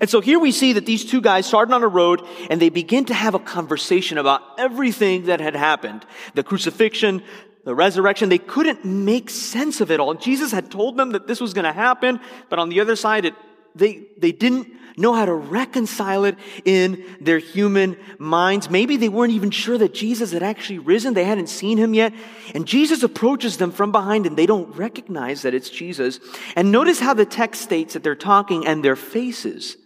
And 0.00 0.08
so 0.08 0.20
here 0.20 0.38
we 0.38 0.52
see 0.52 0.74
that 0.74 0.86
these 0.86 1.04
two 1.04 1.20
guys 1.20 1.46
started 1.46 1.74
on 1.74 1.82
a 1.82 1.88
road 1.88 2.22
and 2.50 2.60
they 2.60 2.68
begin 2.68 3.04
to 3.06 3.14
have 3.14 3.34
a 3.34 3.40
conversation 3.40 4.16
about 4.16 4.40
everything 4.58 5.26
that 5.26 5.40
had 5.40 5.56
happened. 5.56 6.06
The 6.34 6.44
crucifixion, 6.44 7.22
the 7.64 7.74
resurrection, 7.74 8.28
they 8.28 8.38
couldn't 8.38 8.84
make 8.84 9.28
sense 9.28 9.80
of 9.80 9.90
it 9.90 9.98
all. 9.98 10.14
Jesus 10.14 10.52
had 10.52 10.70
told 10.70 10.96
them 10.96 11.12
that 11.12 11.26
this 11.26 11.40
was 11.40 11.52
going 11.52 11.64
to 11.64 11.72
happen, 11.72 12.20
but 12.48 12.58
on 12.58 12.68
the 12.68 12.80
other 12.80 12.94
side, 12.94 13.24
it, 13.24 13.34
they, 13.74 14.06
they 14.18 14.32
didn't 14.32 14.68
know 14.96 15.14
how 15.14 15.24
to 15.24 15.34
reconcile 15.34 16.24
it 16.24 16.36
in 16.64 17.04
their 17.20 17.38
human 17.38 17.96
minds. 18.18 18.68
Maybe 18.68 18.96
they 18.96 19.08
weren't 19.08 19.32
even 19.32 19.50
sure 19.50 19.78
that 19.78 19.94
Jesus 19.94 20.32
had 20.32 20.42
actually 20.42 20.78
risen. 20.78 21.14
They 21.14 21.24
hadn't 21.24 21.48
seen 21.48 21.78
him 21.78 21.94
yet. 21.94 22.12
And 22.54 22.66
Jesus 22.66 23.02
approaches 23.02 23.56
them 23.56 23.70
from 23.70 23.92
behind 23.92 24.26
and 24.26 24.36
they 24.36 24.46
don't 24.46 24.74
recognize 24.76 25.42
that 25.42 25.54
it's 25.54 25.70
Jesus. 25.70 26.20
And 26.56 26.70
notice 26.70 27.00
how 27.00 27.14
the 27.14 27.24
text 27.24 27.62
states 27.62 27.94
that 27.94 28.02
they're 28.02 28.14
talking 28.14 28.66
and 28.66 28.84
their 28.84 28.96
faces 28.96 29.76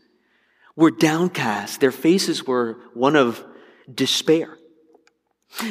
were 0.74 0.90
downcast. 0.90 1.80
Their 1.80 1.92
faces 1.92 2.46
were 2.46 2.78
one 2.94 3.16
of 3.16 3.44
despair. 3.92 4.58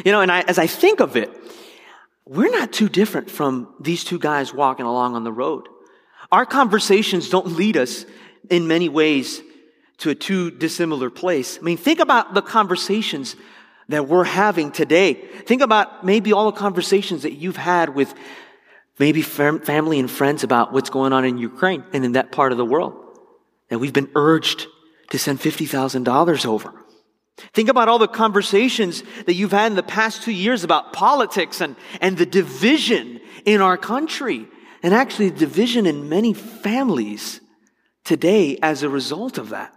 You 0.03 0.11
know, 0.11 0.21
and 0.21 0.31
I, 0.31 0.41
as 0.41 0.57
I 0.57 0.67
think 0.67 0.99
of 0.99 1.15
it, 1.15 1.31
we're 2.25 2.49
not 2.49 2.73
too 2.73 2.89
different 2.89 3.29
from 3.29 3.73
these 3.79 4.03
two 4.03 4.17
guys 4.17 4.53
walking 4.53 4.85
along 4.85 5.15
on 5.15 5.23
the 5.23 5.31
road. 5.31 5.67
Our 6.35 6.45
conversations 6.45 7.29
don't 7.29 7.55
lead 7.55 7.77
us 7.77 8.05
in 8.49 8.67
many 8.67 8.89
ways 8.89 9.41
to 9.99 10.09
a 10.09 10.15
too 10.15 10.51
dissimilar 10.51 11.09
place. 11.09 11.57
I 11.57 11.61
mean, 11.61 11.77
think 11.77 12.01
about 12.01 12.33
the 12.33 12.41
conversations 12.41 13.37
that 13.87 14.09
we're 14.09 14.25
having 14.25 14.73
today. 14.73 15.13
Think 15.13 15.61
about 15.61 16.05
maybe 16.05 16.33
all 16.33 16.51
the 16.51 16.57
conversations 16.57 17.23
that 17.23 17.35
you've 17.35 17.55
had 17.55 17.95
with 17.95 18.13
maybe 18.99 19.21
family 19.21 19.97
and 19.97 20.11
friends 20.11 20.43
about 20.43 20.73
what's 20.73 20.89
going 20.89 21.13
on 21.13 21.23
in 21.23 21.37
Ukraine 21.37 21.85
and 21.93 22.03
in 22.03 22.11
that 22.11 22.33
part 22.33 22.51
of 22.51 22.57
the 22.57 22.65
world. 22.65 22.95
That 23.69 23.79
we've 23.79 23.93
been 23.93 24.11
urged 24.13 24.67
to 25.11 25.17
send 25.17 25.39
$50,000 25.39 26.45
over. 26.45 26.73
Think 27.53 27.69
about 27.69 27.87
all 27.87 27.97
the 27.97 28.09
conversations 28.09 29.03
that 29.25 29.35
you've 29.35 29.53
had 29.53 29.67
in 29.67 29.77
the 29.77 29.83
past 29.83 30.23
two 30.23 30.33
years 30.33 30.65
about 30.65 30.91
politics 30.91 31.61
and, 31.61 31.77
and 32.01 32.17
the 32.17 32.25
division 32.25 33.21
in 33.45 33.61
our 33.61 33.77
country, 33.77 34.49
and 34.85 34.93
actually 34.93 35.31
division 35.31 35.87
in 35.87 36.09
many 36.09 36.31
families 36.31 37.41
today 38.03 38.59
as 38.61 38.83
a 38.83 38.87
result 38.87 39.39
of 39.39 39.49
that. 39.49 39.73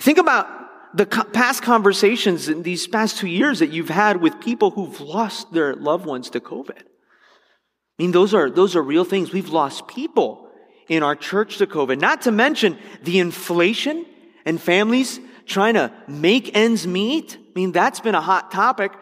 Think 0.00 0.18
about 0.18 0.46
the 0.94 1.06
past 1.06 1.62
conversations 1.62 2.46
in 2.46 2.62
these 2.62 2.86
past 2.86 3.16
two 3.16 3.26
years 3.26 3.60
that 3.60 3.70
you've 3.70 3.88
had 3.88 4.20
with 4.20 4.38
people 4.38 4.70
who've 4.70 5.00
lost 5.00 5.50
their 5.50 5.74
loved 5.74 6.04
ones 6.04 6.28
to 6.28 6.40
COVID. 6.40 6.76
I 6.78 8.02
mean, 8.02 8.12
those 8.12 8.34
are, 8.34 8.50
those 8.50 8.76
are 8.76 8.82
real 8.82 9.04
things. 9.04 9.32
We've 9.32 9.48
lost 9.48 9.88
people 9.88 10.50
in 10.90 11.02
our 11.02 11.16
church 11.16 11.56
to 11.56 11.66
COVID, 11.66 11.98
not 11.98 12.20
to 12.22 12.30
mention 12.30 12.76
the 13.02 13.18
inflation 13.18 14.04
and 14.44 14.60
families 14.60 15.20
trying 15.46 15.72
to 15.72 15.90
make 16.06 16.54
ends 16.54 16.86
meet. 16.86 17.38
I 17.38 17.52
mean, 17.54 17.72
that's 17.72 18.00
been 18.00 18.14
a 18.14 18.20
hot 18.20 18.52
topic. 18.52 18.92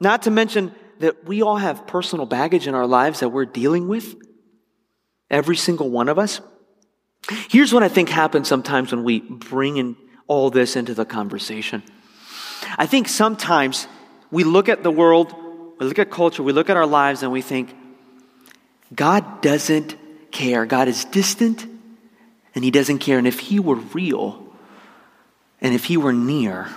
Not 0.00 0.22
to 0.22 0.32
mention 0.32 0.74
that 0.98 1.24
we 1.26 1.42
all 1.42 1.58
have 1.58 1.86
personal 1.86 2.26
baggage 2.26 2.66
in 2.66 2.74
our 2.74 2.88
lives 2.88 3.20
that 3.20 3.28
we're 3.28 3.44
dealing 3.46 3.86
with. 3.86 4.25
Every 5.30 5.56
single 5.56 5.90
one 5.90 6.08
of 6.08 6.18
us. 6.18 6.40
Here's 7.48 7.72
what 7.72 7.82
I 7.82 7.88
think 7.88 8.08
happens 8.08 8.48
sometimes 8.48 8.92
when 8.92 9.04
we 9.04 9.20
bring 9.20 9.76
in 9.78 9.96
all 10.26 10.50
this 10.50 10.76
into 10.76 10.94
the 10.94 11.04
conversation. 11.04 11.82
I 12.78 12.86
think 12.86 13.08
sometimes 13.08 13.88
we 14.30 14.44
look 14.44 14.68
at 14.68 14.82
the 14.82 14.90
world, 14.90 15.34
we 15.78 15.86
look 15.86 15.98
at 15.98 16.10
culture, 16.10 16.42
we 16.42 16.52
look 16.52 16.70
at 16.70 16.76
our 16.76 16.86
lives, 16.86 17.22
and 17.22 17.32
we 17.32 17.42
think, 17.42 17.74
God 18.94 19.42
doesn't 19.42 19.96
care. 20.30 20.66
God 20.66 20.88
is 20.88 21.04
distant, 21.06 21.66
and 22.54 22.64
He 22.64 22.70
doesn't 22.70 22.98
care. 22.98 23.18
And 23.18 23.26
if 23.26 23.40
He 23.40 23.58
were 23.58 23.76
real, 23.76 24.42
and 25.60 25.74
if 25.74 25.84
He 25.84 25.96
were 25.96 26.12
near, 26.12 26.68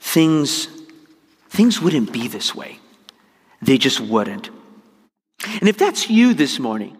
things, 0.00 0.68
things 1.50 1.80
wouldn't 1.80 2.12
be 2.12 2.28
this 2.28 2.54
way. 2.54 2.78
They 3.60 3.78
just 3.78 4.00
wouldn't. 4.00 4.50
And 5.60 5.68
if 5.68 5.76
that's 5.76 6.08
you 6.08 6.34
this 6.34 6.58
morning, 6.58 6.96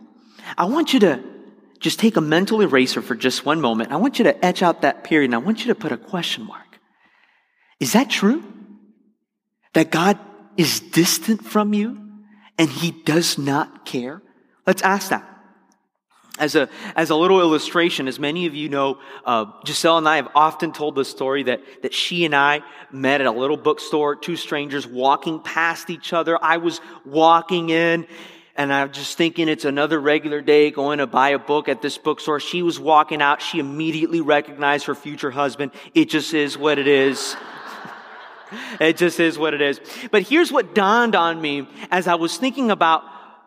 I 0.56 0.66
want 0.66 0.92
you 0.92 1.00
to 1.00 1.23
just 1.80 1.99
take 1.99 2.16
a 2.16 2.20
mental 2.20 2.61
eraser 2.61 3.02
for 3.02 3.14
just 3.14 3.44
one 3.44 3.61
moment. 3.61 3.92
I 3.92 3.96
want 3.96 4.18
you 4.18 4.25
to 4.25 4.44
etch 4.44 4.62
out 4.62 4.82
that 4.82 5.04
period 5.04 5.26
and 5.26 5.34
I 5.34 5.38
want 5.38 5.61
you 5.61 5.66
to 5.66 5.75
put 5.75 5.92
a 5.92 5.96
question 5.96 6.46
mark. 6.46 6.62
Is 7.80 7.92
that 7.92 8.08
true? 8.11 8.42
That 9.75 9.90
God 9.90 10.18
is 10.56 10.80
distant 10.80 11.44
from 11.44 11.75
you 11.75 12.00
and 12.58 12.70
he 12.70 12.90
does 12.90 13.37
not 13.37 13.84
care? 13.84 14.23
Let's 14.66 14.82
ask 14.82 15.11
that. 15.11 15.28
As 16.37 16.56
a, 16.56 16.68
as 16.96 17.11
a 17.11 17.14
little 17.14 17.40
illustration, 17.40 18.08
as 18.08 18.18
many 18.18 18.46
of 18.46 18.54
you 18.56 18.68
know, 18.68 18.99
uh, 19.25 19.46
Giselle 19.64 19.99
and 19.99 20.08
I 20.08 20.16
have 20.16 20.28
often 20.34 20.73
told 20.73 20.96
the 20.96 21.04
story 21.04 21.44
that, 21.44 21.61
that 21.82 21.94
she 21.94 22.25
and 22.25 22.34
I 22.34 22.62
met 22.90 23.20
at 23.20 23.28
a 23.28 23.30
little 23.30 23.56
bookstore, 23.56 24.16
two 24.16 24.34
strangers 24.34 24.84
walking 24.84 25.38
past 25.38 25.90
each 25.90 26.12
other. 26.12 26.37
I 26.42 26.56
was 26.56 26.80
walking 27.04 27.70
in 27.70 28.08
and 28.56 28.73
I'm 28.73 28.92
just 28.92 29.18
thinking 29.18 29.49
it's 29.49 29.64
another 29.64 30.00
regular 30.00 30.40
day 30.40 30.70
going 30.70 30.99
to 30.99 31.06
buy 31.06 31.30
a 31.30 31.38
book 31.38 31.68
at 31.68 31.82
this 31.82 31.99
bookstore. 31.99 32.38
She 32.38 32.62
was 32.62 32.78
walking 32.78 33.20
out. 33.20 33.42
She 33.42 33.58
immediately 33.58 34.20
recognized 34.20 34.87
her 34.87 34.94
future 34.94 35.32
husband. 35.32 35.73
It 35.92 36.08
just 36.08 36.34
is 36.34 36.56
what 36.56 36.78
it 36.78 36.87
is. 36.87 37.37
it 38.80 38.96
just 38.96 39.18
is 39.18 39.37
what 39.37 39.54
it 39.54 39.61
is. 39.61 39.80
But 40.12 40.23
here's 40.23 40.52
what 40.52 40.73
dawned 40.75 41.16
on 41.16 41.40
me 41.40 41.68
as 41.90 42.06
I 42.06 42.14
was 42.14 42.37
thinking 42.37 42.70
about 42.70 43.02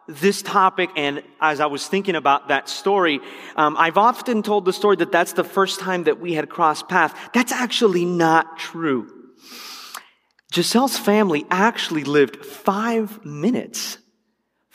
this 0.10 0.42
topic 0.42 0.90
and 0.98 1.24
as 1.40 1.62
I 1.62 1.68
was 1.68 1.88
thinking 1.88 2.16
about 2.16 2.50
that 2.50 2.68
story, 2.68 3.22
um, 3.56 3.78
I've 3.78 3.98
often 3.98 4.44
told 4.44 4.66
the 4.66 4.74
story 4.74 4.98
that 4.98 5.12
that's 5.14 5.34
the 5.34 5.44
first 5.44 5.80
time 5.80 6.04
that 6.04 6.20
we 6.20 6.34
had 6.34 6.50
crossed 6.50 6.90
paths. 6.90 7.18
That's 7.34 7.54
actually 7.54 8.04
not 8.04 8.58
true. 8.58 9.14
Giselle's 10.52 10.98
family 10.98 11.46
actually 11.50 12.04
lived 12.04 12.46
five 12.46 13.24
minutes 13.26 14.00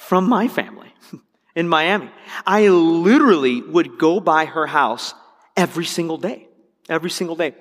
from 0.06 0.28
my 0.28 0.48
family 0.48 0.92
in 1.54 1.68
Miami. 1.68 2.10
I 2.46 2.68
literally 2.68 3.62
would 3.62 3.98
go 3.98 4.20
by 4.20 4.44
her 4.44 4.66
house 4.66 5.14
every 5.56 5.84
single 5.84 6.18
day. 6.18 6.48
Every 6.88 7.10
single 7.10 7.36
day. 7.36 7.54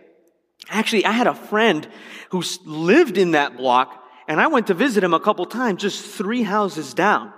Actually, 0.70 1.06
I 1.06 1.12
had 1.12 1.28
a 1.28 1.34
friend 1.34 1.88
who 2.30 2.44
lived 2.66 3.18
in 3.18 3.32
that 3.32 3.58
block 3.58 4.02
and 4.28 4.40
I 4.40 4.48
went 4.48 4.68
to 4.68 4.74
visit 4.74 5.04
him 5.04 5.14
a 5.14 5.20
couple 5.20 5.46
times, 5.46 5.82
just 5.82 6.06
three 6.06 6.44
houses 6.44 6.94
down. 6.94 7.34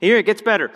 Here 0.00 0.18
it 0.18 0.26
gets 0.26 0.42
better. 0.42 0.70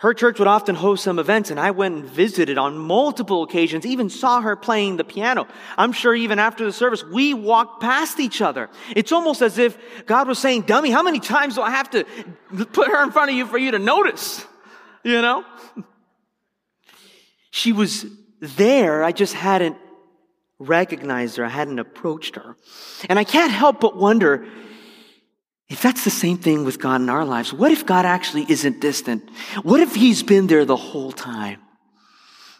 Her 0.00 0.14
church 0.14 0.38
would 0.38 0.48
often 0.48 0.76
host 0.76 1.04
some 1.04 1.18
events, 1.18 1.50
and 1.50 1.60
I 1.60 1.72
went 1.72 1.94
and 1.94 2.04
visited 2.06 2.56
on 2.56 2.78
multiple 2.78 3.42
occasions, 3.42 3.84
even 3.84 4.08
saw 4.08 4.40
her 4.40 4.56
playing 4.56 4.96
the 4.96 5.04
piano. 5.04 5.46
I'm 5.76 5.92
sure 5.92 6.14
even 6.14 6.38
after 6.38 6.64
the 6.64 6.72
service, 6.72 7.04
we 7.04 7.34
walked 7.34 7.82
past 7.82 8.18
each 8.18 8.40
other. 8.40 8.70
It's 8.96 9.12
almost 9.12 9.42
as 9.42 9.58
if 9.58 9.76
God 10.06 10.26
was 10.26 10.38
saying, 10.38 10.62
Dummy, 10.62 10.90
how 10.90 11.02
many 11.02 11.20
times 11.20 11.56
do 11.56 11.60
I 11.60 11.70
have 11.70 11.90
to 11.90 12.04
put 12.72 12.88
her 12.88 13.04
in 13.04 13.10
front 13.10 13.30
of 13.30 13.36
you 13.36 13.44
for 13.44 13.58
you 13.58 13.72
to 13.72 13.78
notice? 13.78 14.42
You 15.04 15.20
know? 15.20 15.44
She 17.50 17.72
was 17.72 18.06
there, 18.40 19.04
I 19.04 19.12
just 19.12 19.34
hadn't 19.34 19.76
recognized 20.58 21.36
her, 21.36 21.44
I 21.44 21.50
hadn't 21.50 21.78
approached 21.78 22.36
her. 22.36 22.56
And 23.10 23.18
I 23.18 23.24
can't 23.24 23.52
help 23.52 23.80
but 23.80 23.98
wonder 23.98 24.46
if 25.70 25.80
that's 25.80 26.02
the 26.02 26.10
same 26.10 26.36
thing 26.36 26.64
with 26.64 26.80
God 26.80 27.00
in 27.00 27.08
our 27.08 27.24
lives, 27.24 27.52
what 27.52 27.70
if 27.70 27.86
God 27.86 28.04
actually 28.04 28.44
isn't 28.48 28.80
distant? 28.80 29.30
What 29.62 29.80
if 29.80 29.94
He's 29.94 30.24
been 30.24 30.48
there 30.48 30.64
the 30.64 30.76
whole 30.76 31.12
time? 31.12 31.60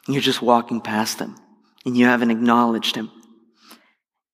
And 0.06 0.14
you're 0.14 0.22
just 0.22 0.40
walking 0.40 0.80
past 0.80 1.18
Him 1.18 1.36
and 1.84 1.96
you 1.96 2.06
haven't 2.06 2.30
acknowledged 2.30 2.94
Him 2.94 3.10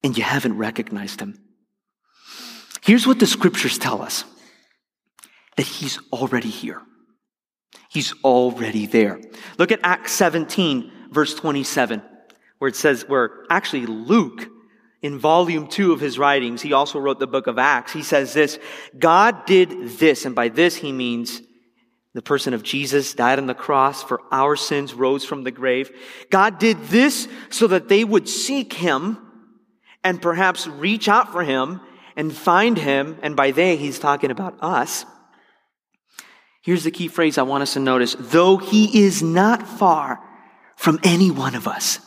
and 0.04 0.16
you 0.16 0.22
haven't 0.22 0.58
recognized 0.58 1.20
Him. 1.20 1.42
Here's 2.82 3.06
what 3.06 3.18
the 3.18 3.26
scriptures 3.26 3.78
tell 3.78 4.02
us 4.02 4.24
that 5.56 5.66
He's 5.66 5.98
already 6.12 6.50
here. 6.50 6.82
He's 7.88 8.12
already 8.24 8.84
there. 8.84 9.18
Look 9.56 9.72
at 9.72 9.80
Acts 9.82 10.12
17, 10.12 10.92
verse 11.10 11.34
27, 11.34 12.02
where 12.58 12.68
it 12.68 12.76
says, 12.76 13.08
where 13.08 13.44
actually 13.48 13.86
Luke 13.86 14.50
in 15.07 15.21
volume 15.21 15.69
two 15.69 15.92
of 15.92 16.01
his 16.01 16.19
writings, 16.19 16.61
he 16.61 16.73
also 16.73 16.99
wrote 16.99 17.21
the 17.21 17.29
book 17.29 17.47
of 17.47 17.59
Acts. 17.59 17.92
He 17.92 18.03
says 18.03 18.35
this, 18.35 18.59
God 18.99 19.47
did 19.47 19.71
this, 19.71 20.25
and 20.25 20.35
by 20.35 20.49
this 20.49 20.75
he 20.75 20.90
means 20.90 21.42
the 22.12 22.23
person 22.23 22.55
of 22.55 22.64
Jesus 22.64 23.14
died 23.14 23.38
on 23.38 23.47
the 23.47 23.55
cross 23.55 24.03
for 24.03 24.21
our 24.33 24.57
sins, 24.57 24.95
rose 24.95 25.25
from 25.25 25.45
the 25.45 25.53
grave. 25.53 25.92
God 26.29 26.59
did 26.59 26.83
this 26.87 27.29
so 27.51 27.69
that 27.69 27.87
they 27.88 28.03
would 28.03 28.29
seek 28.29 28.73
him 28.73 29.16
and 30.03 30.21
perhaps 30.21 30.66
reach 30.66 31.09
out 31.09 31.31
for 31.31 31.45
him 31.45 31.81
and 32.16 32.35
find 32.35 32.77
him. 32.77 33.16
And 33.23 33.37
by 33.37 33.53
they, 33.53 33.77
he's 33.77 34.01
talking 34.01 34.33
about 34.33 34.59
us. 34.61 35.05
Here's 36.62 36.83
the 36.83 36.90
key 36.90 37.07
phrase 37.07 37.38
I 37.38 37.42
want 37.42 37.62
us 37.62 37.75
to 37.75 37.81
notice. 37.81 38.16
Though 38.19 38.57
he 38.57 39.05
is 39.05 39.23
not 39.23 39.69
far 39.69 40.19
from 40.75 40.99
any 41.05 41.31
one 41.31 41.55
of 41.55 41.69
us, 41.69 42.01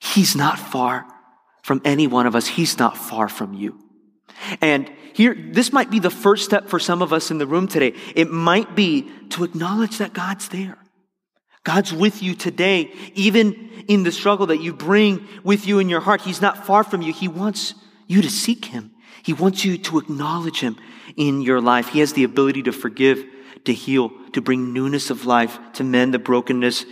he's 0.00 0.34
not 0.34 0.58
far 0.58 1.06
from 1.62 1.80
any 1.84 2.06
one 2.06 2.26
of 2.26 2.34
us. 2.34 2.46
He's 2.46 2.78
not 2.78 2.96
far 2.96 3.28
from 3.28 3.54
you. 3.54 3.78
And 4.60 4.90
here, 5.12 5.34
this 5.34 5.72
might 5.72 5.90
be 5.90 5.98
the 5.98 6.10
first 6.10 6.44
step 6.44 6.68
for 6.68 6.78
some 6.78 7.02
of 7.02 7.12
us 7.12 7.30
in 7.30 7.38
the 7.38 7.46
room 7.46 7.68
today. 7.68 7.94
It 8.14 8.30
might 8.30 8.74
be 8.74 9.10
to 9.30 9.44
acknowledge 9.44 9.98
that 9.98 10.12
God's 10.12 10.48
there. 10.48 10.78
God's 11.62 11.92
with 11.92 12.22
you 12.22 12.34
today, 12.34 12.92
even 13.14 13.70
in 13.86 14.02
the 14.02 14.12
struggle 14.12 14.46
that 14.46 14.62
you 14.62 14.72
bring 14.72 15.26
with 15.44 15.66
you 15.66 15.78
in 15.78 15.88
your 15.88 16.00
heart. 16.00 16.22
He's 16.22 16.40
not 16.40 16.64
far 16.66 16.84
from 16.84 17.02
you. 17.02 17.12
He 17.12 17.28
wants 17.28 17.74
you 18.06 18.22
to 18.22 18.30
seek 18.30 18.66
Him. 18.66 18.92
He 19.22 19.34
wants 19.34 19.64
you 19.64 19.76
to 19.76 19.98
acknowledge 19.98 20.60
Him 20.60 20.76
in 21.16 21.42
your 21.42 21.60
life. 21.60 21.88
He 21.88 22.00
has 22.00 22.14
the 22.14 22.24
ability 22.24 22.62
to 22.62 22.72
forgive, 22.72 23.22
to 23.64 23.74
heal, 23.74 24.10
to 24.32 24.40
bring 24.40 24.72
newness 24.72 25.10
of 25.10 25.26
life, 25.26 25.58
to 25.74 25.84
mend 25.84 26.14
the 26.14 26.18
brokenness 26.18 26.86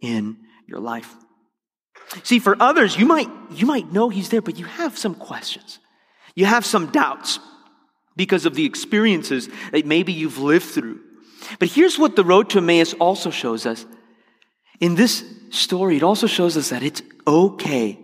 in 0.00 0.36
your 0.66 0.78
life. 0.78 1.12
See, 2.22 2.38
for 2.38 2.56
others, 2.60 2.96
you 2.96 3.06
might, 3.06 3.28
you 3.50 3.66
might 3.66 3.90
know 3.92 4.08
he's 4.08 4.28
there, 4.28 4.42
but 4.42 4.58
you 4.58 4.64
have 4.64 4.98
some 4.98 5.14
questions. 5.14 5.78
You 6.34 6.46
have 6.46 6.64
some 6.64 6.90
doubts 6.90 7.38
because 8.16 8.46
of 8.46 8.54
the 8.54 8.66
experiences 8.66 9.48
that 9.72 9.86
maybe 9.86 10.12
you've 10.12 10.38
lived 10.38 10.66
through. 10.66 11.00
But 11.58 11.70
here's 11.70 11.98
what 11.98 12.16
the 12.16 12.24
road 12.24 12.50
to 12.50 12.58
Emmaus 12.58 12.92
also 12.94 13.30
shows 13.30 13.66
us. 13.66 13.86
In 14.80 14.94
this 14.94 15.24
story, 15.50 15.96
it 15.96 16.02
also 16.02 16.26
shows 16.26 16.56
us 16.56 16.70
that 16.70 16.82
it's 16.82 17.02
okay 17.26 17.98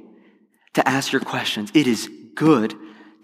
to 0.74 0.88
ask 0.88 1.12
your 1.12 1.20
questions. 1.20 1.70
It 1.74 1.86
is 1.86 2.08
good 2.34 2.74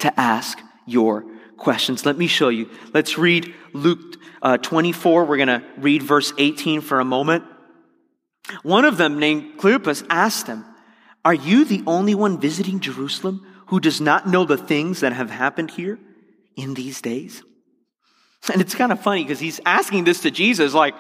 to 0.01 0.21
ask 0.21 0.59
your 0.87 1.25
questions. 1.57 2.05
Let 2.05 2.19
me 2.19 2.27
show 2.27 2.49
you. 2.49 2.69
Let's 2.93 3.17
read 3.17 3.55
Luke 3.73 4.17
uh, 4.43 4.59
24. 4.59 5.25
We're 5.25 5.37
going 5.37 5.49
to 5.49 5.63
read 5.79 6.03
verse 6.03 6.33
18 6.37 6.81
for 6.81 7.01
a 7.01 7.05
moment. 7.05 7.45
One 8.63 8.85
of 8.85 8.99
them, 8.99 9.19
named 9.19 9.59
Cleopas, 9.59 10.05
asked 10.11 10.47
him, 10.47 10.65
are 11.25 11.35
you 11.35 11.65
the 11.65 11.83
only 11.87 12.15
one 12.15 12.39
visiting 12.39 12.81
Jerusalem 12.81 13.47
who 13.69 13.81
does 13.81 14.01
not 14.01 14.29
know 14.29 14.45
the 14.45 14.59
things 14.59 15.01
that 15.01 15.13
have 15.13 15.31
happened 15.31 15.71
here 15.71 15.99
in 16.57 16.75
these 16.75 17.01
days? 17.01 17.43
And 18.53 18.61
it's 18.61 18.75
kind 18.75 18.93
of 18.93 19.01
funny 19.01 19.25
because 19.25 19.41
he's 19.41 19.61
asking 19.65 20.05
this 20.05 20.21
to 20.21 20.31
Jesus, 20.31 20.75
like, 20.75 20.95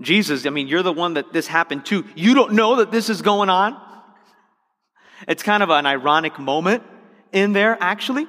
Jesus, 0.00 0.46
I 0.46 0.50
mean, 0.50 0.68
you're 0.68 0.82
the 0.82 0.92
one 0.92 1.14
that 1.14 1.32
this 1.32 1.46
happened 1.46 1.84
to. 1.86 2.04
You 2.16 2.34
don't 2.34 2.54
know 2.54 2.76
that 2.76 2.90
this 2.90 3.10
is 3.10 3.20
going 3.20 3.50
on? 3.50 3.76
It's 5.28 5.42
kind 5.42 5.62
of 5.62 5.70
an 5.70 5.86
ironic 5.86 6.38
moment 6.38 6.82
in 7.30 7.52
there, 7.52 7.76
actually. 7.78 8.26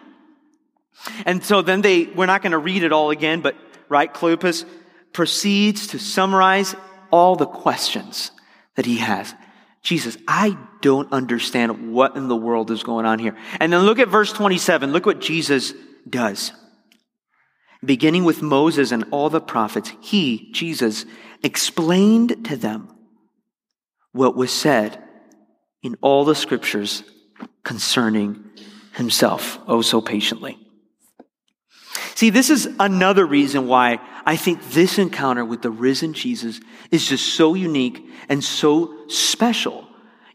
And 1.26 1.44
so 1.44 1.62
then 1.62 1.82
they, 1.82 2.06
we're 2.06 2.28
not 2.28 2.42
going 2.42 2.52
to 2.52 2.58
read 2.58 2.84
it 2.84 2.92
all 2.92 3.10
again, 3.10 3.42
but, 3.42 3.56
right, 3.90 4.14
Cleopas 4.14 4.66
proceeds 5.14 5.88
to 5.88 6.00
summarize 6.00 6.76
all 7.12 7.36
the 7.36 7.46
questions 7.46 8.32
that 8.76 8.86
he 8.86 8.98
has. 8.98 9.34
Jesus, 9.84 10.18
I 10.28 10.58
don't 10.82 11.12
understand 11.12 11.94
what 11.94 12.16
in 12.16 12.30
the 12.30 12.36
world 12.36 12.72
is 12.72 12.84
going 12.84 13.06
on 13.06 13.20
here. 13.20 13.36
And 13.60 13.72
then 13.72 13.82
look 13.82 14.00
at 14.00 14.08
verse 14.08 14.32
27. 14.32 14.94
Look 14.94 15.06
what 15.06 15.20
Jesus 15.20 15.74
does. 16.10 16.54
beginning 17.86 18.24
with 18.24 18.42
Moses 18.42 18.94
and 18.94 19.04
all 19.12 19.30
the 19.30 19.42
prophets, 19.42 19.92
he, 20.00 20.52
Jesus, 20.54 21.06
explained 21.44 22.46
to 22.46 22.56
them 22.56 22.88
what 24.14 24.38
was 24.38 24.54
said 24.54 25.04
in 25.82 25.98
all 26.00 26.24
the 26.24 26.36
scriptures 26.36 27.04
concerning 27.64 28.42
himself, 28.94 29.60
oh 29.68 29.82
so 29.82 30.00
patiently. 30.00 30.58
See, 32.16 32.30
this 32.30 32.50
is 32.50 32.70
another 32.80 33.26
reason 33.26 33.68
why 33.68 34.00
I 34.26 34.36
think 34.36 34.64
this 34.70 35.00
encounter 35.00 35.44
with 35.44 35.62
the 35.62 35.72
risen 35.72 36.14
Jesus 36.14 36.60
is 36.92 37.08
just 37.08 37.34
so 37.34 37.56
unique 37.56 38.06
and 38.30 38.44
so 38.44 39.08
special 39.08 39.88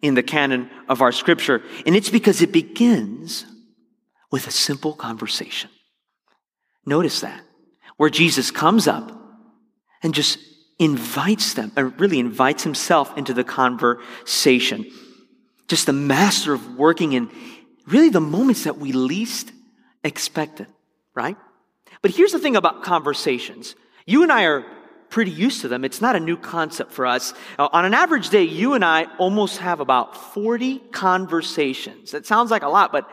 in 0.03 0.15
the 0.15 0.23
canon 0.23 0.71
of 0.89 1.03
our 1.03 1.13
scripture. 1.13 1.63
And 1.87 1.95
it's 1.95 2.11
because 2.11 2.43
it 2.43 2.53
begins 2.53 3.47
with 4.31 4.47
a 4.47 4.51
simple 4.51 4.93
conversation. 4.93 5.71
Notice 6.85 7.21
that, 7.21 7.43
where 7.97 8.11
Jesus 8.11 8.51
comes 8.51 8.89
up 8.89 9.13
and 10.03 10.15
just 10.15 10.39
invites 10.79 11.55
them, 11.55 11.73
or 11.77 11.87
really 11.87 12.19
invites 12.19 12.63
himself 12.63 13.17
into 13.17 13.35
the 13.35 13.45
conversation. 13.45 14.87
Just 15.67 15.87
the 15.87 15.93
master 15.93 16.55
of 16.55 16.77
working 16.77 17.13
in 17.13 17.31
really 17.87 18.09
the 18.09 18.21
moments 18.21 18.65
that 18.65 18.79
we 18.79 18.93
least 18.93 19.53
expect 20.05 20.61
it, 20.61 20.69
right? 21.15 21.37
But 22.03 22.13
here's 22.13 22.33
the 22.33 22.39
thing 22.39 22.57
about 22.57 22.83
conversations. 22.83 23.75
You 24.07 24.23
and 24.23 24.33
I 24.33 24.45
are 24.45 24.65
pretty 25.11 25.31
used 25.31 25.63
to 25.63 25.69
them. 25.69 25.85
It's 25.85 26.01
not 26.01 26.17
a 26.17 26.21
new 26.21 26.37
concept 26.37 26.93
for 26.93 27.07
us. 27.07 27.33
Uh, 27.59 27.69
on 27.73 27.85
an 27.85 27.95
average 27.95 28.29
day, 28.31 28.43
you 28.43 28.75
and 28.75 28.85
I 28.85 29.05
almost 29.17 29.59
have 29.59 29.81
about 29.81 30.35
40 30.35 30.79
conversations. 30.93 32.11
That 32.11 32.27
sounds 32.27 32.51
like 32.51 32.63
a 32.63 32.69
lot, 32.69 32.93
but 32.93 33.11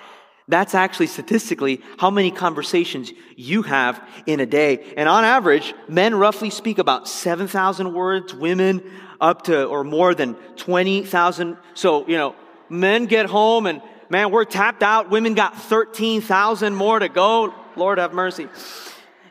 that's 0.48 0.76
actually 0.76 1.08
statistically 1.08 1.82
how 1.98 2.12
many 2.12 2.30
conversations 2.30 3.12
you 3.36 3.64
have 3.64 4.02
in 4.28 4.40
a 4.40 4.46
day. 4.46 4.94
And 4.96 5.10
on 5.10 5.24
average, 5.24 5.74
men 5.88 6.14
roughly 6.14 6.50
speak 6.50 6.78
about 6.78 7.08
7,000 7.08 7.94
words, 7.94 8.34
women 8.34 8.84
up 9.20 9.44
to 9.44 9.66
or 9.66 9.84
more 9.84 10.14
than 10.14 10.36
20,000. 10.58 11.58
So, 11.74 12.08
you 12.08 12.18
know, 12.18 12.36
men 12.70 13.06
get 13.06 13.26
home 13.26 13.66
and 13.66 13.82
man, 14.10 14.30
we're 14.30 14.46
tapped 14.46 14.84
out. 14.84 15.10
Women 15.10 15.34
got 15.34 15.60
13,000 15.60 16.76
more 16.76 17.00
to 17.00 17.10
go. 17.10 17.54
Lord 17.78 17.98
have 17.98 18.14
mercy. 18.14 18.48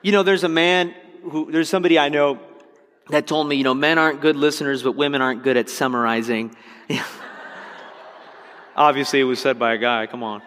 You 0.02 0.12
know, 0.12 0.22
there's 0.22 0.44
a 0.44 0.48
man 0.48 0.94
who, 1.22 1.50
there's 1.50 1.68
somebody 1.68 1.98
I 1.98 2.08
know 2.08 2.38
that 3.10 3.26
told 3.26 3.48
me, 3.48 3.56
you 3.56 3.64
know, 3.64 3.74
men 3.74 3.98
aren't 3.98 4.20
good 4.20 4.36
listeners, 4.36 4.82
but 4.82 4.92
women 4.92 5.20
aren't 5.20 5.42
good 5.42 5.56
at 5.56 5.68
summarizing. 5.68 6.54
Obviously, 8.76 9.20
it 9.20 9.24
was 9.24 9.38
said 9.38 9.58
by 9.58 9.74
a 9.74 9.78
guy. 9.78 10.06
Come 10.06 10.22
on. 10.22 10.42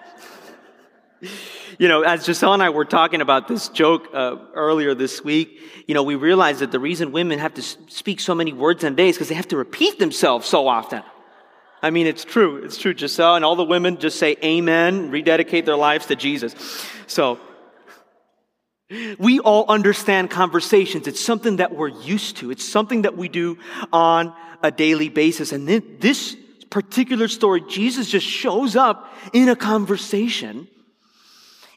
You 1.80 1.88
know, 1.88 2.02
as 2.02 2.26
Giselle 2.26 2.54
and 2.54 2.64
I 2.64 2.70
were 2.70 2.86
talking 2.86 3.22
about 3.22 3.48
this 3.48 3.70
joke 3.70 4.10
uh, 4.14 4.38
earlier 4.54 4.96
this 4.96 5.24
week, 5.24 5.60
you 5.88 5.94
know, 5.94 6.04
we 6.04 6.16
realized 6.16 6.60
that 6.60 6.72
the 6.72 6.80
reason 6.80 7.12
women 7.12 7.40
have 7.40 7.54
to 7.56 7.62
speak 7.62 8.20
so 8.20 8.34
many 8.34 8.52
words 8.52 8.84
in 8.84 8.94
a 8.94 8.96
day 8.96 9.10
is 9.10 9.16
because 9.16 9.30
they 9.30 9.36
have 9.36 9.48
to 9.50 9.58
repeat 9.58 10.00
themselves 10.00 10.48
so 10.48 10.68
often. 10.68 11.04
I 11.82 11.92
mean, 11.92 12.08
it's 12.08 12.26
true. 12.26 12.64
It's 12.64 12.78
true, 12.78 12.98
Giselle. 12.98 13.36
And 13.36 13.46
all 13.46 13.56
the 13.56 13.64
women 13.64 13.98
just 13.98 14.18
say 14.18 14.36
amen, 14.44 15.12
rededicate 15.12 15.66
their 15.66 15.76
lives 15.76 16.08
to 16.08 16.16
Jesus. 16.16 16.56
So, 17.06 17.40
we 18.90 19.40
all 19.40 19.66
understand 19.68 20.30
conversations. 20.30 21.08
It's 21.08 21.24
something 21.24 21.58
that 21.58 21.76
we're 21.76 21.90
used 21.90 22.38
to. 22.38 22.52
It's 22.52 22.68
something 22.68 23.02
that 23.02 23.18
we 23.18 23.28
do 23.28 23.58
on 23.92 24.34
a 24.64 24.72
daily 24.72 25.10
basis. 25.10 25.52
And 25.52 25.68
then 25.68 25.98
this 26.00 26.38
particular 26.70 27.28
story, 27.28 27.62
Jesus 27.68 28.10
just 28.10 28.26
shows 28.26 28.76
up 28.76 29.14
in 29.34 29.50
a 29.50 29.56
conversation 29.56 30.68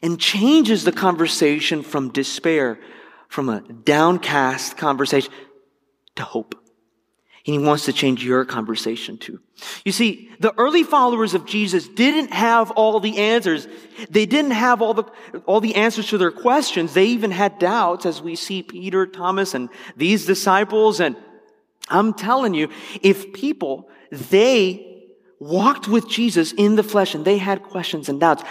and 0.01 0.19
changes 0.19 0.83
the 0.83 0.91
conversation 0.91 1.83
from 1.83 2.09
despair, 2.09 2.79
from 3.27 3.49
a 3.49 3.61
downcast 3.61 4.77
conversation 4.77 5.31
to 6.15 6.23
hope. 6.23 6.60
And 7.47 7.55
he 7.55 7.59
wants 7.59 7.85
to 7.85 7.93
change 7.93 8.23
your 8.23 8.45
conversation 8.45 9.17
too. 9.17 9.39
You 9.83 9.91
see, 9.91 10.29
the 10.39 10.53
early 10.59 10.83
followers 10.83 11.33
of 11.33 11.45
Jesus 11.45 11.87
didn't 11.87 12.31
have 12.31 12.69
all 12.71 12.99
the 12.99 13.17
answers. 13.17 13.67
They 14.09 14.27
didn't 14.27 14.51
have 14.51 14.81
all 14.81 14.93
the, 14.93 15.05
all 15.47 15.59
the 15.59 15.75
answers 15.75 16.07
to 16.09 16.19
their 16.19 16.31
questions. 16.31 16.93
They 16.93 17.05
even 17.05 17.31
had 17.31 17.57
doubts 17.57 18.05
as 18.05 18.21
we 18.21 18.35
see 18.35 18.61
Peter, 18.61 19.07
Thomas, 19.07 19.55
and 19.55 19.69
these 19.97 20.25
disciples. 20.25 20.99
And 20.99 21.15
I'm 21.89 22.13
telling 22.13 22.53
you, 22.53 22.69
if 23.01 23.33
people, 23.33 23.89
they 24.11 25.09
walked 25.39 25.87
with 25.87 26.07
Jesus 26.07 26.51
in 26.51 26.75
the 26.75 26.83
flesh 26.83 27.15
and 27.15 27.25
they 27.25 27.39
had 27.39 27.63
questions 27.63 28.07
and 28.07 28.19
doubts, 28.19 28.43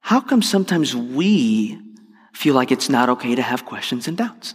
how 0.00 0.20
come 0.20 0.40
sometimes 0.40 0.94
we 0.94 1.80
feel 2.32 2.54
like 2.54 2.70
it's 2.70 2.88
not 2.88 3.08
okay 3.08 3.34
to 3.34 3.42
have 3.42 3.64
questions 3.64 4.06
and 4.06 4.16
doubts? 4.16 4.54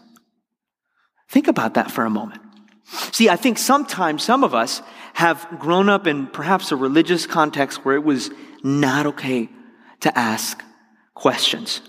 Think 1.30 1.50
about 1.50 1.74
that 1.74 1.92
for 1.92 2.06
a 2.06 2.10
moment. 2.10 2.42
See, 2.86 3.30
I 3.30 3.36
think 3.36 3.58
sometimes 3.58 4.24
some 4.24 4.44
of 4.44 4.54
us 4.54 4.82
have 5.14 5.48
grown 5.60 5.90
up 5.90 6.08
in 6.08 6.28
perhaps 6.28 6.72
a 6.72 6.76
religious 6.76 7.26
context 7.26 7.86
where 7.86 7.96
it 7.96 8.04
was 8.04 8.30
not 8.64 9.06
okay 9.06 9.50
to 10.02 10.18
ask 10.18 10.64
questions, 11.14 11.82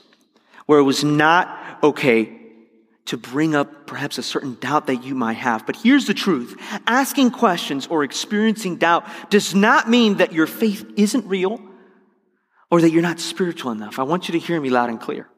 where 0.66 0.78
it 0.78 0.85
was 0.85 1.02
not 1.02 1.78
okay 1.83 2.40
to 3.07 3.16
bring 3.16 3.54
up 3.54 3.87
perhaps 3.87 4.18
a 4.18 4.22
certain 4.22 4.54
doubt 4.61 4.87
that 4.87 5.04
you 5.04 5.14
might 5.14 5.37
have. 5.37 5.66
But 5.66 5.76
here's 5.76 6.07
the 6.07 6.14
truth. 6.14 6.57
Asking 6.87 7.30
questions 7.30 7.87
or 7.87 8.02
experiencing 8.02 8.76
doubt 8.76 9.04
does 9.30 9.54
not 9.54 9.90
mean 9.90 10.16
that 10.18 10.33
your 10.33 10.46
faith 10.46 10.90
isn't 10.96 11.26
real 11.26 11.61
or 12.70 12.80
that 12.80 12.90
you're 12.90 13.02
not 13.02 13.20
spiritual 13.20 13.72
enough. 13.72 13.98
I 13.98 14.04
want 14.04 14.28
you 14.28 14.33
to 14.33 14.38
hear 14.38 14.61
me 14.61 14.70
loud 14.70 14.88
and 14.88 15.00
clear. 15.00 15.28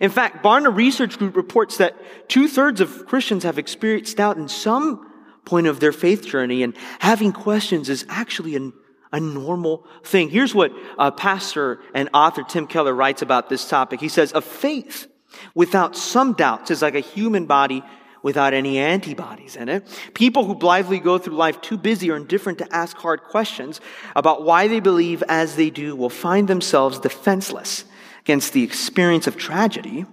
In 0.00 0.10
fact, 0.10 0.44
Barna 0.44 0.74
Research 0.74 1.18
Group 1.18 1.36
reports 1.36 1.78
that 1.78 1.96
two 2.28 2.48
thirds 2.48 2.80
of 2.80 3.06
Christians 3.06 3.42
have 3.44 3.58
experienced 3.58 4.16
doubt 4.16 4.36
in 4.36 4.48
some 4.48 5.10
point 5.44 5.66
of 5.66 5.80
their 5.80 5.92
faith 5.92 6.24
journey, 6.24 6.62
and 6.62 6.76
having 7.00 7.32
questions 7.32 7.88
is 7.88 8.06
actually 8.08 8.54
an, 8.54 8.72
a 9.12 9.18
normal 9.18 9.84
thing. 10.04 10.30
Here's 10.30 10.54
what 10.54 10.72
uh, 10.98 11.10
pastor 11.10 11.80
and 11.94 12.08
author 12.14 12.44
Tim 12.44 12.66
Keller 12.66 12.94
writes 12.94 13.22
about 13.22 13.48
this 13.48 13.68
topic. 13.68 14.00
He 14.00 14.08
says, 14.08 14.32
A 14.34 14.40
faith 14.40 15.08
without 15.54 15.96
some 15.96 16.34
doubts 16.34 16.70
is 16.70 16.82
like 16.82 16.94
a 16.94 17.00
human 17.00 17.46
body 17.46 17.82
without 18.22 18.54
any 18.54 18.78
antibodies 18.78 19.56
in 19.56 19.68
it. 19.68 19.84
People 20.14 20.44
who 20.44 20.54
blithely 20.54 21.00
go 21.00 21.18
through 21.18 21.34
life 21.34 21.60
too 21.60 21.76
busy 21.76 22.08
or 22.08 22.16
indifferent 22.16 22.58
to 22.58 22.72
ask 22.72 22.96
hard 22.96 23.24
questions 23.24 23.80
about 24.14 24.44
why 24.44 24.68
they 24.68 24.78
believe 24.78 25.24
as 25.28 25.56
they 25.56 25.70
do 25.70 25.96
will 25.96 26.08
find 26.08 26.46
themselves 26.46 27.00
defenseless 27.00 27.84
against 28.22 28.52
the 28.52 28.62
experience 28.62 29.26
of 29.26 29.36
tragedy 29.36 30.06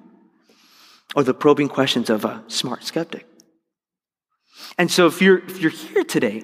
or 1.16 1.24
the 1.24 1.34
probing 1.34 1.68
questions 1.70 2.10
of 2.10 2.26
a 2.26 2.44
smart 2.48 2.84
skeptic. 2.84 3.28
And 4.78 4.90
so 4.92 5.08
if 5.08 5.22
you're, 5.22 5.40
if 5.40 5.62
you're 5.62 5.72
here 5.72 6.04
today 6.04 6.44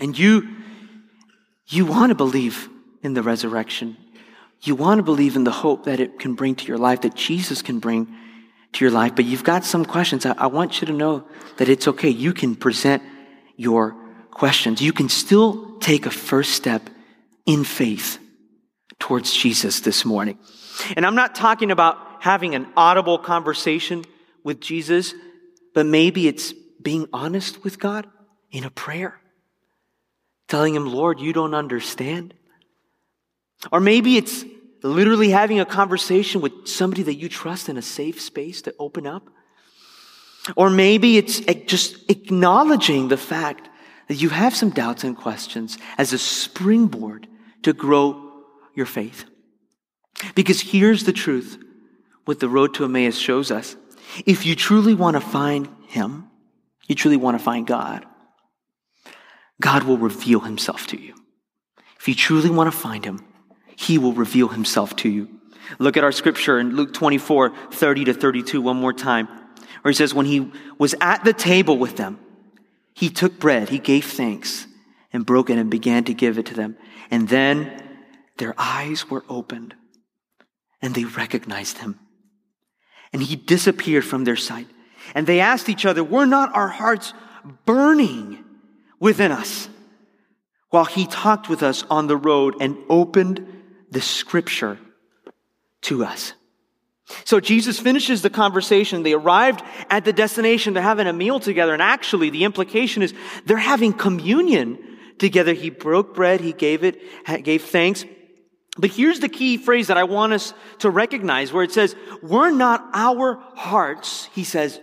and 0.00 0.18
you, 0.18 0.48
you 1.68 1.86
want 1.86 2.10
to 2.10 2.14
believe 2.14 2.68
in 3.02 3.14
the 3.14 3.22
resurrection, 3.22 3.96
you 4.62 4.74
want 4.74 4.98
to 4.98 5.02
believe 5.02 5.36
in 5.36 5.44
the 5.44 5.50
hope 5.50 5.84
that 5.84 6.00
it 6.00 6.18
can 6.18 6.34
bring 6.34 6.54
to 6.56 6.66
your 6.66 6.78
life, 6.78 7.02
that 7.02 7.14
Jesus 7.14 7.62
can 7.62 7.78
bring 7.78 8.12
to 8.72 8.84
your 8.84 8.92
life, 8.92 9.14
but 9.14 9.24
you've 9.24 9.44
got 9.44 9.64
some 9.64 9.84
questions. 9.84 10.26
I, 10.26 10.34
I 10.36 10.46
want 10.48 10.80
you 10.80 10.86
to 10.88 10.92
know 10.92 11.24
that 11.58 11.68
it's 11.68 11.86
okay. 11.88 12.08
You 12.08 12.32
can 12.32 12.56
present 12.56 13.02
your 13.56 13.96
questions. 14.30 14.82
You 14.82 14.92
can 14.92 15.08
still 15.08 15.78
take 15.78 16.06
a 16.06 16.10
first 16.10 16.52
step 16.54 16.90
in 17.46 17.62
faith 17.62 18.18
towards 18.98 19.32
Jesus 19.32 19.80
this 19.80 20.04
morning. 20.04 20.38
And 20.96 21.06
I'm 21.06 21.14
not 21.14 21.34
talking 21.34 21.70
about 21.70 21.98
having 22.20 22.54
an 22.54 22.66
audible 22.76 23.18
conversation 23.18 24.04
with 24.42 24.60
Jesus, 24.60 25.14
but 25.74 25.86
maybe 25.86 26.28
it's 26.28 26.52
being 26.80 27.06
honest 27.12 27.64
with 27.64 27.78
God 27.78 28.06
in 28.50 28.64
a 28.64 28.70
prayer, 28.70 29.20
telling 30.48 30.74
Him, 30.74 30.86
Lord, 30.86 31.20
you 31.20 31.32
don't 31.32 31.54
understand. 31.54 32.34
Or 33.72 33.80
maybe 33.80 34.16
it's 34.16 34.44
literally 34.82 35.30
having 35.30 35.60
a 35.60 35.64
conversation 35.64 36.40
with 36.40 36.68
somebody 36.68 37.02
that 37.04 37.14
you 37.14 37.28
trust 37.28 37.68
in 37.68 37.76
a 37.76 37.82
safe 37.82 38.20
space 38.20 38.62
to 38.62 38.74
open 38.78 39.06
up. 39.06 39.28
Or 40.54 40.70
maybe 40.70 41.16
it's 41.16 41.40
just 41.66 42.08
acknowledging 42.08 43.08
the 43.08 43.16
fact 43.16 43.68
that 44.08 44.14
you 44.14 44.28
have 44.28 44.54
some 44.54 44.70
doubts 44.70 45.02
and 45.02 45.16
questions 45.16 45.76
as 45.98 46.12
a 46.12 46.18
springboard 46.18 47.26
to 47.62 47.72
grow 47.72 48.25
your 48.76 48.86
faith. 48.86 49.24
Because 50.34 50.60
here's 50.60 51.04
the 51.04 51.12
truth 51.12 51.58
what 52.24 52.40
the 52.40 52.48
road 52.48 52.74
to 52.74 52.84
Emmaus 52.84 53.16
shows 53.16 53.50
us. 53.50 53.76
If 54.24 54.46
you 54.46 54.54
truly 54.54 54.94
want 54.94 55.14
to 55.14 55.20
find 55.20 55.68
Him, 55.88 56.28
you 56.86 56.94
truly 56.94 57.16
want 57.16 57.38
to 57.38 57.42
find 57.42 57.66
God, 57.66 58.04
God 59.60 59.84
will 59.84 59.98
reveal 59.98 60.40
Himself 60.40 60.86
to 60.88 61.00
you. 61.00 61.14
If 61.98 62.08
you 62.08 62.14
truly 62.14 62.50
want 62.50 62.70
to 62.70 62.76
find 62.76 63.04
Him, 63.04 63.24
He 63.76 63.98
will 63.98 64.12
reveal 64.12 64.48
Himself 64.48 64.94
to 64.96 65.08
you. 65.08 65.28
Look 65.78 65.96
at 65.96 66.04
our 66.04 66.12
scripture 66.12 66.58
in 66.58 66.76
Luke 66.76 66.94
24, 66.94 67.52
30 67.72 68.04
to 68.04 68.14
32 68.14 68.60
one 68.60 68.76
more 68.76 68.92
time, 68.92 69.26
where 69.82 69.90
He 69.90 69.96
says, 69.96 70.14
When 70.14 70.26
He 70.26 70.52
was 70.78 70.94
at 71.00 71.24
the 71.24 71.32
table 71.32 71.78
with 71.78 71.96
them, 71.96 72.18
He 72.94 73.08
took 73.08 73.38
bread, 73.38 73.68
He 73.68 73.78
gave 73.78 74.04
thanks, 74.04 74.66
and 75.12 75.24
broke 75.24 75.50
it 75.50 75.58
and 75.58 75.70
began 75.70 76.04
to 76.04 76.14
give 76.14 76.38
it 76.38 76.46
to 76.46 76.54
them. 76.54 76.76
And 77.10 77.28
then 77.28 77.85
their 78.38 78.54
eyes 78.58 79.08
were 79.10 79.24
opened 79.28 79.74
and 80.82 80.94
they 80.94 81.04
recognized 81.04 81.78
him. 81.78 81.98
And 83.12 83.22
he 83.22 83.36
disappeared 83.36 84.04
from 84.04 84.24
their 84.24 84.36
sight. 84.36 84.66
And 85.14 85.26
they 85.26 85.40
asked 85.40 85.68
each 85.68 85.86
other, 85.86 86.02
Were 86.04 86.26
not 86.26 86.54
our 86.54 86.68
hearts 86.68 87.14
burning 87.64 88.44
within 88.98 89.32
us 89.32 89.68
while 90.70 90.84
he 90.84 91.06
talked 91.06 91.48
with 91.48 91.62
us 91.62 91.84
on 91.88 92.08
the 92.08 92.16
road 92.16 92.56
and 92.60 92.76
opened 92.88 93.46
the 93.90 94.00
scripture 94.00 94.78
to 95.82 96.04
us? 96.04 96.32
So 97.24 97.38
Jesus 97.38 97.78
finishes 97.78 98.22
the 98.22 98.30
conversation. 98.30 99.04
They 99.04 99.12
arrived 99.12 99.62
at 99.88 100.04
the 100.04 100.12
destination. 100.12 100.74
They're 100.74 100.82
having 100.82 101.06
a 101.06 101.12
meal 101.12 101.38
together. 101.38 101.72
And 101.72 101.80
actually, 101.80 102.30
the 102.30 102.42
implication 102.42 103.02
is 103.02 103.14
they're 103.44 103.56
having 103.56 103.92
communion 103.92 104.78
together. 105.18 105.52
He 105.52 105.70
broke 105.70 106.16
bread. 106.16 106.40
He 106.40 106.52
gave 106.52 106.82
it, 106.82 107.00
gave 107.44 107.62
thanks. 107.62 108.04
But 108.78 108.90
here's 108.90 109.20
the 109.20 109.28
key 109.28 109.56
phrase 109.56 109.86
that 109.86 109.96
I 109.96 110.04
want 110.04 110.32
us 110.32 110.52
to 110.80 110.90
recognize 110.90 111.52
where 111.52 111.64
it 111.64 111.72
says, 111.72 111.96
we're 112.22 112.50
not 112.50 112.88
our 112.92 113.42
hearts, 113.54 114.28
he 114.34 114.44
says, 114.44 114.80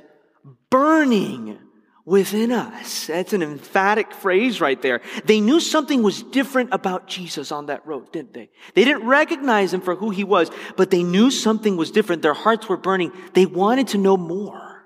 burning 0.70 1.60
within 2.06 2.52
us. 2.52 3.08
That's 3.08 3.34
an 3.34 3.44
emphatic 3.44 4.12
phrase 4.12 4.60
right 4.60 4.82
there. 4.82 5.02
They 5.26 5.40
knew 5.40 5.60
something 5.60 6.04
was 6.04 6.24
different 6.24 6.70
about 6.74 7.08
Jesus 7.08 7.52
on 7.52 7.68
that 7.68 7.86
road, 7.86 8.12
didn't 8.12 8.34
they? 8.34 8.50
They 8.74 8.84
didn't 8.84 9.08
recognize 9.08 9.74
him 9.74 9.82
for 9.82 9.96
who 9.96 10.10
he 10.10 10.24
was, 10.24 10.50
but 10.76 10.92
they 10.92 11.04
knew 11.04 11.32
something 11.32 11.78
was 11.78 11.92
different. 11.92 12.22
Their 12.22 12.34
hearts 12.34 12.68
were 12.68 12.78
burning. 12.78 13.12
They 13.34 13.46
wanted 13.46 13.90
to 13.90 13.98
know 13.98 14.18
more. 14.18 14.86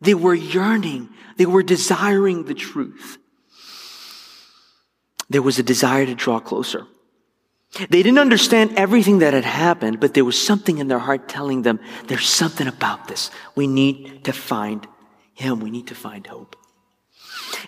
They 0.00 0.14
were 0.14 0.34
yearning. 0.34 1.08
They 1.36 1.46
were 1.46 1.62
desiring 1.62 2.44
the 2.44 2.54
truth. 2.54 3.18
There 5.28 5.42
was 5.42 5.58
a 5.58 5.62
desire 5.62 6.04
to 6.06 6.14
draw 6.14 6.40
closer. 6.40 6.86
They 7.72 8.02
didn't 8.02 8.18
understand 8.18 8.76
everything 8.76 9.20
that 9.20 9.32
had 9.32 9.44
happened, 9.44 10.00
but 10.00 10.14
there 10.14 10.24
was 10.24 10.40
something 10.40 10.78
in 10.78 10.88
their 10.88 10.98
heart 10.98 11.28
telling 11.28 11.62
them, 11.62 11.78
there's 12.08 12.28
something 12.28 12.66
about 12.66 13.06
this. 13.06 13.30
We 13.54 13.66
need 13.68 14.24
to 14.24 14.32
find 14.32 14.86
Him. 15.34 15.60
We 15.60 15.70
need 15.70 15.86
to 15.86 15.94
find 15.94 16.26
hope. 16.26 16.56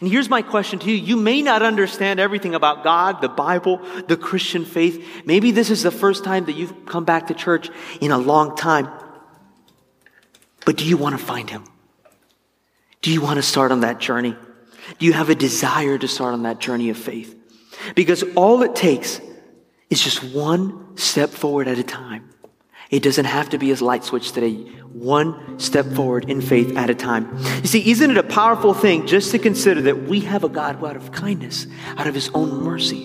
And 0.00 0.10
here's 0.10 0.28
my 0.28 0.42
question 0.42 0.80
to 0.80 0.90
you. 0.90 0.96
You 0.96 1.16
may 1.16 1.40
not 1.40 1.62
understand 1.62 2.18
everything 2.18 2.54
about 2.54 2.82
God, 2.82 3.20
the 3.20 3.28
Bible, 3.28 3.80
the 4.08 4.16
Christian 4.16 4.64
faith. 4.64 5.22
Maybe 5.24 5.52
this 5.52 5.70
is 5.70 5.82
the 5.82 5.90
first 5.90 6.24
time 6.24 6.46
that 6.46 6.54
you've 6.54 6.84
come 6.84 7.04
back 7.04 7.28
to 7.28 7.34
church 7.34 7.70
in 8.00 8.10
a 8.10 8.18
long 8.18 8.56
time. 8.56 8.88
But 10.64 10.76
do 10.76 10.84
you 10.84 10.96
want 10.96 11.18
to 11.18 11.24
find 11.24 11.48
Him? 11.48 11.64
Do 13.02 13.12
you 13.12 13.20
want 13.20 13.36
to 13.36 13.42
start 13.42 13.70
on 13.70 13.80
that 13.80 13.98
journey? 13.98 14.36
Do 14.98 15.06
you 15.06 15.12
have 15.12 15.30
a 15.30 15.34
desire 15.34 15.96
to 15.96 16.08
start 16.08 16.34
on 16.34 16.42
that 16.42 16.58
journey 16.58 16.90
of 16.90 16.98
faith? 16.98 17.36
Because 17.94 18.24
all 18.34 18.62
it 18.62 18.74
takes 18.74 19.20
is 19.92 20.02
just 20.02 20.24
one 20.24 20.96
step 20.96 21.28
forward 21.28 21.68
at 21.68 21.78
a 21.78 21.83
time. 21.83 22.31
It 22.90 23.02
doesn't 23.02 23.26
have 23.26 23.50
to 23.50 23.59
be 23.59 23.72
a 23.72 23.76
light 23.76 24.05
switch 24.05 24.33
today. 24.33 24.55
One 24.92 25.59
step 25.59 25.85
forward 25.87 26.31
in 26.31 26.40
faith 26.40 26.76
at 26.76 26.88
a 26.88 26.94
time. 26.94 27.38
You 27.61 27.66
see, 27.66 27.90
isn't 27.90 28.11
it 28.11 28.16
a 28.16 28.22
powerful 28.22 28.72
thing 28.72 29.07
just 29.07 29.31
to 29.33 29.38
consider 29.38 29.83
that 29.83 30.05
we 30.05 30.20
have 30.20 30.44
a 30.44 30.48
God 30.48 30.76
who, 30.76 30.87
out 30.87 30.96
of 30.96 31.12
kindness, 31.12 31.66
out 31.98 32.07
of 32.07 32.14
his 32.14 32.31
own 32.35 32.62
mercy, 32.62 33.05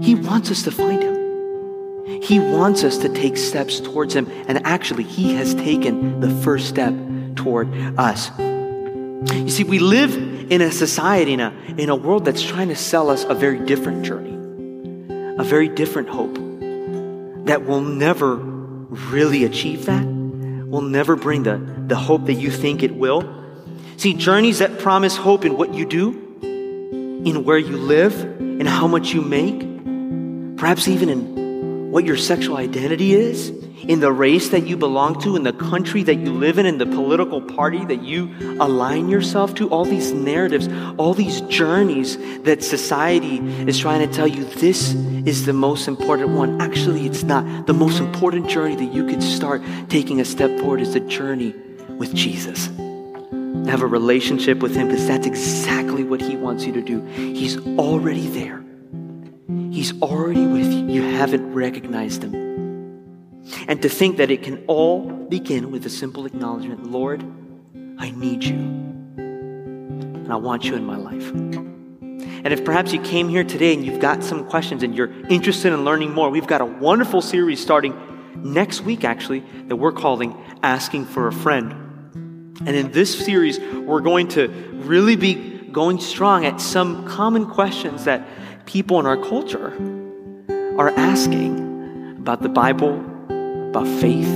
he 0.00 0.14
wants 0.14 0.52
us 0.52 0.62
to 0.62 0.70
find 0.70 1.02
him. 1.02 2.22
He 2.22 2.38
wants 2.38 2.84
us 2.84 2.98
to 2.98 3.08
take 3.08 3.36
steps 3.36 3.80
towards 3.80 4.14
him. 4.14 4.28
And 4.46 4.64
actually, 4.64 5.04
he 5.04 5.34
has 5.34 5.54
taken 5.54 6.20
the 6.20 6.30
first 6.42 6.68
step 6.68 6.94
toward 7.34 7.72
us. 7.98 8.30
You 8.38 9.50
see, 9.50 9.64
we 9.64 9.80
live 9.80 10.16
in 10.50 10.60
a 10.60 10.70
society, 10.70 11.32
in 11.32 11.40
a, 11.40 11.50
in 11.76 11.88
a 11.88 11.96
world 11.96 12.24
that's 12.24 12.42
trying 12.42 12.68
to 12.68 12.76
sell 12.76 13.10
us 13.10 13.24
a 13.24 13.34
very 13.34 13.58
different 13.64 14.04
journey 14.04 14.41
a 15.38 15.44
very 15.44 15.68
different 15.68 16.08
hope 16.08 16.34
that 17.46 17.64
will 17.66 17.80
never 17.80 18.36
really 18.36 19.44
achieve 19.44 19.86
that, 19.86 20.04
will 20.04 20.82
never 20.82 21.16
bring 21.16 21.42
the, 21.42 21.58
the 21.86 21.96
hope 21.96 22.26
that 22.26 22.34
you 22.34 22.50
think 22.50 22.82
it 22.82 22.94
will. 22.94 23.42
See, 23.96 24.14
journeys 24.14 24.58
that 24.58 24.78
promise 24.78 25.16
hope 25.16 25.44
in 25.44 25.56
what 25.56 25.74
you 25.74 25.86
do, 25.86 26.10
in 26.42 27.44
where 27.44 27.58
you 27.58 27.76
live, 27.76 28.14
in 28.40 28.66
how 28.66 28.86
much 28.86 29.12
you 29.12 29.22
make, 29.22 29.60
perhaps 30.56 30.88
even 30.88 31.08
in 31.08 31.90
what 31.90 32.04
your 32.04 32.16
sexual 32.16 32.56
identity 32.56 33.14
is, 33.14 33.50
in 33.88 34.00
the 34.00 34.12
race 34.12 34.50
that 34.50 34.66
you 34.66 34.76
belong 34.76 35.20
to, 35.20 35.36
in 35.36 35.42
the 35.42 35.52
country 35.52 36.02
that 36.04 36.16
you 36.16 36.32
live 36.32 36.58
in, 36.58 36.66
in 36.66 36.78
the 36.78 36.86
political 36.86 37.40
party 37.40 37.84
that 37.84 38.02
you 38.02 38.34
align 38.60 39.08
yourself 39.08 39.54
to, 39.56 39.68
all 39.70 39.84
these 39.84 40.12
narratives, 40.12 40.68
all 40.98 41.14
these 41.14 41.40
journeys 41.42 42.16
that 42.42 42.62
society 42.62 43.38
is 43.66 43.78
trying 43.78 44.06
to 44.06 44.14
tell 44.14 44.26
you 44.26 44.44
this 44.44 44.94
is 45.26 45.46
the 45.46 45.52
most 45.52 45.88
important 45.88 46.30
one. 46.30 46.60
Actually, 46.60 47.06
it's 47.06 47.22
not. 47.22 47.66
The 47.66 47.74
most 47.74 48.00
important 48.00 48.48
journey 48.48 48.76
that 48.76 48.92
you 48.92 49.06
could 49.06 49.22
start 49.22 49.62
taking 49.88 50.20
a 50.20 50.24
step 50.24 50.58
forward 50.60 50.80
is 50.80 50.94
the 50.94 51.00
journey 51.00 51.54
with 51.88 52.14
Jesus. 52.14 52.66
Have 53.66 53.82
a 53.82 53.86
relationship 53.86 54.58
with 54.58 54.74
Him 54.74 54.88
because 54.88 55.06
that's 55.06 55.26
exactly 55.26 56.04
what 56.04 56.20
He 56.20 56.36
wants 56.36 56.64
you 56.64 56.72
to 56.72 56.82
do. 56.82 57.00
He's 57.06 57.58
already 57.78 58.26
there. 58.28 58.62
He's 59.70 60.00
already 60.02 60.46
with 60.46 60.72
you. 60.72 60.88
You 60.88 61.02
haven't 61.02 61.52
recognized 61.52 62.24
Him. 62.24 62.51
And 63.68 63.82
to 63.82 63.88
think 63.88 64.16
that 64.18 64.30
it 64.30 64.42
can 64.42 64.64
all 64.66 65.00
begin 65.08 65.70
with 65.70 65.84
a 65.86 65.90
simple 65.90 66.26
acknowledgement 66.26 66.90
Lord, 66.90 67.22
I 67.98 68.10
need 68.10 68.44
you. 68.44 68.56
And 68.56 70.32
I 70.32 70.36
want 70.36 70.64
you 70.64 70.74
in 70.74 70.84
my 70.84 70.96
life. 70.96 71.30
And 72.44 72.52
if 72.52 72.64
perhaps 72.64 72.92
you 72.92 73.00
came 73.00 73.28
here 73.28 73.44
today 73.44 73.72
and 73.72 73.84
you've 73.84 74.00
got 74.00 74.24
some 74.24 74.48
questions 74.48 74.82
and 74.82 74.96
you're 74.96 75.12
interested 75.28 75.72
in 75.72 75.84
learning 75.84 76.12
more, 76.12 76.28
we've 76.30 76.46
got 76.46 76.60
a 76.60 76.66
wonderful 76.66 77.22
series 77.22 77.60
starting 77.60 77.96
next 78.36 78.80
week, 78.80 79.04
actually, 79.04 79.40
that 79.68 79.76
we're 79.76 79.92
calling 79.92 80.36
Asking 80.62 81.04
for 81.04 81.28
a 81.28 81.32
Friend. 81.32 81.72
And 82.64 82.68
in 82.68 82.90
this 82.92 83.16
series, 83.24 83.58
we're 83.60 84.00
going 84.00 84.28
to 84.28 84.48
really 84.48 85.16
be 85.16 85.34
going 85.72 86.00
strong 86.00 86.44
at 86.44 86.60
some 86.60 87.06
common 87.06 87.46
questions 87.46 88.04
that 88.04 88.26
people 88.66 89.00
in 89.00 89.06
our 89.06 89.16
culture 89.16 89.68
are 90.78 90.90
asking 90.90 92.16
about 92.18 92.42
the 92.42 92.48
Bible, 92.48 93.02
about 93.72 93.88
faith, 94.02 94.28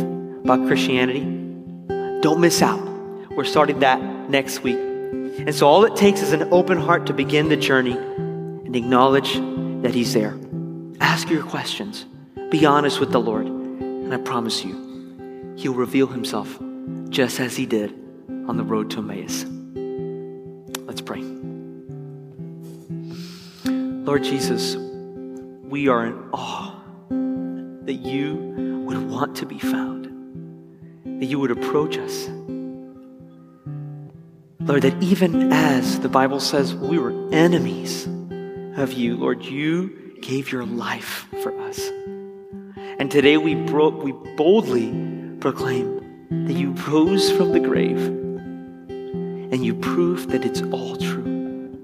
about 0.45 0.67
Christianity. 0.67 1.21
Don't 2.23 2.41
miss 2.41 2.63
out. 2.63 2.81
We're 3.33 3.45
starting 3.45 3.81
that 3.81 4.01
next 4.31 4.63
week. 4.63 4.79
And 4.79 5.55
so 5.55 5.69
all 5.69 5.85
it 5.85 5.95
takes 5.95 6.23
is 6.23 6.33
an 6.33 6.45
open 6.55 6.79
heart 6.79 7.05
to 7.09 7.13
begin 7.13 7.51
the 7.51 7.57
journey 7.57 7.99
and 7.99 8.75
acknowledge 8.75 9.35
that 9.83 9.95
He's 9.95 10.15
there. 10.15 10.39
Ask 11.03 11.29
your 11.29 11.43
questions. 11.43 12.07
Be 12.51 12.65
honest 12.65 12.99
with 12.99 13.13
the 13.13 13.21
Lord. 13.21 13.45
And 13.47 14.15
I 14.15 14.17
promise 14.17 14.65
you, 14.65 15.55
He'll 15.59 15.75
reveal 15.75 16.07
Himself 16.07 16.59
just 17.11 17.39
as 17.39 17.59
He 17.59 17.67
did 17.67 17.93
on 18.49 18.57
the 18.57 18.65
road 18.65 18.91
to 18.93 19.01
Emmaus. 19.01 19.45
Let's 20.87 21.03
pray. 21.03 21.21
Lord 23.67 24.25
Jesus, 24.25 24.77
we 25.65 25.89
are 25.89 26.07
in 26.07 26.31
awe 26.33 26.75
that 27.85 28.01
you 28.03 28.76
would 28.87 29.11
want 29.11 29.37
to 29.37 29.47
be 29.47 29.59
found, 29.59 30.07
that 31.21 31.27
you 31.27 31.39
would 31.41 31.51
approach 31.51 31.99
us. 31.99 32.29
Lord, 34.61 34.83
that 34.83 35.03
even 35.03 35.53
as 35.53 36.01
the 36.01 36.09
Bible 36.09 36.41
says 36.41 36.75
we 36.75 36.99
were 36.99 37.13
enemies 37.33 38.07
of 38.77 38.93
you, 38.93 39.17
Lord, 39.17 39.45
you 39.45 40.17
gave 40.21 40.51
your 40.51 40.65
life 40.65 41.27
for 41.43 41.57
us. 41.63 41.91
And 42.99 43.11
today 43.11 43.37
we, 43.37 43.55
bro- 43.55 43.91
we 43.91 44.13
boldly 44.37 44.93
proclaim 45.41 46.47
that 46.47 46.55
you 46.55 46.71
rose 46.89 47.31
from 47.31 47.53
the 47.53 47.61
grave 47.61 47.99
and 47.99 49.65
you 49.65 49.75
prove 49.75 50.29
that 50.29 50.45
it's 50.45 50.63
all 50.63 50.97
true, 50.97 51.79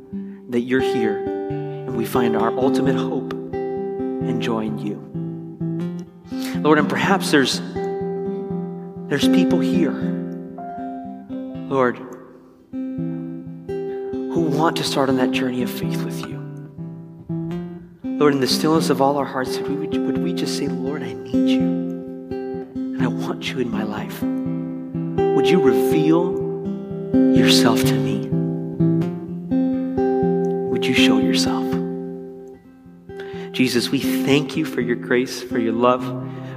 that 0.48 0.60
you're 0.60 0.80
here, 0.80 1.18
and 1.18 1.96
we 1.96 2.04
find 2.04 2.36
our 2.36 2.50
ultimate 2.58 2.96
hope 2.96 3.32
and 3.32 4.40
joy 4.40 4.64
in 4.66 4.78
you. 4.78 5.11
Lord, 6.56 6.78
and 6.78 6.88
perhaps 6.88 7.30
there's 7.30 7.60
there's 9.08 9.28
people 9.28 9.60
here, 9.60 9.92
Lord, 11.68 11.98
who 12.70 14.40
want 14.50 14.76
to 14.76 14.84
start 14.84 15.08
on 15.08 15.16
that 15.16 15.32
journey 15.32 15.62
of 15.62 15.70
faith 15.70 16.02
with 16.02 16.20
you. 16.26 16.38
Lord, 18.04 18.34
in 18.34 18.40
the 18.40 18.46
stillness 18.46 18.88
of 18.88 19.02
all 19.02 19.16
our 19.18 19.24
hearts, 19.24 19.58
would 19.58 19.68
we, 19.68 19.98
would 19.98 20.18
we 20.18 20.32
just 20.32 20.56
say, 20.56 20.68
Lord, 20.68 21.02
I 21.02 21.12
need 21.12 21.48
you, 21.48 21.60
and 21.60 23.02
I 23.02 23.08
want 23.08 23.50
you 23.50 23.58
in 23.58 23.70
my 23.70 23.82
life. 23.82 24.22
Would 24.22 25.48
you 25.48 25.60
reveal 25.60 26.38
yourself 27.36 27.80
to 27.80 27.94
me? 27.94 28.28
Would 30.68 30.86
you 30.86 30.94
show 30.94 31.18
yourself? 31.18 31.62
Jesus, 33.52 33.90
we 33.90 33.98
thank 33.98 34.56
you 34.56 34.64
for 34.64 34.80
your 34.80 34.96
grace, 34.96 35.42
for 35.42 35.58
your 35.58 35.74
love, 35.74 36.02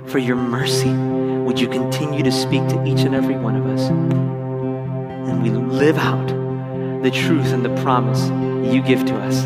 for 0.07 0.19
your 0.19 0.35
mercy. 0.35 0.91
Would 0.91 1.59
you 1.59 1.67
continue 1.67 2.23
to 2.23 2.31
speak 2.31 2.67
to 2.69 2.83
each 2.85 3.01
and 3.01 3.15
every 3.15 3.35
one 3.35 3.55
of 3.55 3.65
us? 3.67 3.89
And 3.89 5.43
we 5.43 5.49
live 5.49 5.97
out 5.97 6.27
the 7.03 7.11
truth 7.11 7.53
and 7.53 7.63
the 7.63 7.75
promise 7.81 8.29
you 8.73 8.81
give 8.81 9.05
to 9.05 9.15
us 9.15 9.43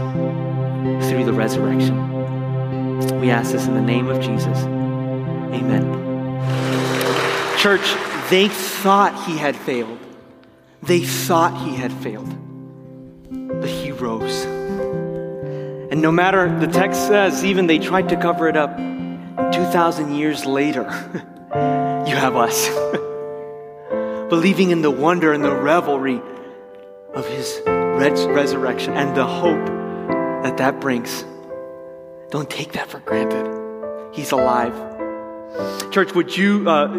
through 1.09 1.25
the 1.25 1.33
resurrection. 1.33 1.97
We 3.19 3.29
ask 3.29 3.51
this 3.51 3.67
in 3.67 3.73
the 3.73 3.81
name 3.81 4.07
of 4.07 4.21
Jesus. 4.21 4.63
Amen. 5.53 5.97
Church, 7.57 7.95
They 8.29 8.47
thought 8.47 9.25
he 9.25 9.37
had 9.37 9.55
failed. 9.55 9.97
They 10.83 10.99
thought 10.99 11.65
he 11.65 11.75
had 11.75 11.91
failed. 11.91 12.29
But 13.31 13.67
he 13.67 13.91
rose. 13.91 14.45
And 14.45 15.99
no 15.99 16.11
matter, 16.11 16.57
the 16.59 16.67
text 16.67 17.07
says, 17.07 17.43
even 17.43 17.65
they 17.65 17.79
tried 17.79 18.09
to 18.09 18.15
cover 18.17 18.47
it 18.47 18.55
up, 18.55 18.77
2,000 19.51 20.15
years 20.15 20.45
later, 20.45 20.83
you 22.07 22.15
have 22.15 22.35
us. 22.35 22.69
Believing 24.29 24.71
in 24.71 24.81
the 24.81 24.91
wonder 24.91 25.33
and 25.33 25.43
the 25.43 25.55
revelry 25.55 26.21
of 27.13 27.27
his 27.27 27.61
res- 27.65 28.25
resurrection 28.27 28.93
and 28.93 29.15
the 29.15 29.25
hope 29.25 29.65
that 30.43 30.57
that 30.57 30.79
brings. 30.79 31.25
Don't 32.29 32.49
take 32.49 32.73
that 32.73 32.89
for 32.89 32.99
granted. 32.99 34.13
He's 34.13 34.31
alive. 34.31 34.73
Church, 35.91 36.13
would 36.13 36.35
you, 36.35 36.69
uh, 36.69 36.91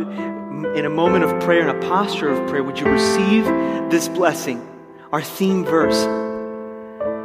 in 0.75 0.85
a 0.85 0.91
moment 0.91 1.25
of 1.25 1.41
prayer, 1.43 1.69
in 1.69 1.75
a 1.75 1.81
posture 1.89 2.31
of 2.31 2.49
prayer, 2.49 2.65
would 2.65 2.79
you 2.81 2.87
receive 2.87 3.45
this 3.91 4.09
blessing? 4.09 4.67
Our 5.13 5.23
theme 5.23 5.65
verse. 5.65 6.05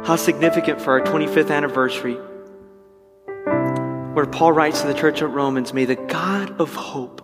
How 0.06 0.14
significant 0.16 0.80
for 0.80 0.92
our 0.92 1.06
25th 1.06 1.50
anniversary. 1.50 2.16
Where 4.16 4.24
Paul 4.24 4.52
writes 4.52 4.80
to 4.80 4.86
the 4.86 4.94
church 4.94 5.20
at 5.20 5.28
Romans, 5.28 5.74
May 5.74 5.84
the 5.84 5.94
God 5.94 6.58
of 6.58 6.74
hope 6.74 7.20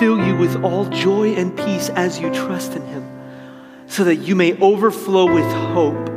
fill 0.00 0.18
you 0.18 0.34
with 0.34 0.64
all 0.64 0.84
joy 0.86 1.34
and 1.34 1.56
peace 1.56 1.90
as 1.90 2.18
you 2.18 2.28
trust 2.34 2.72
in 2.72 2.84
him, 2.88 3.08
so 3.86 4.02
that 4.02 4.16
you 4.16 4.34
may 4.34 4.58
overflow 4.58 5.32
with 5.32 5.44
hope 5.44 6.08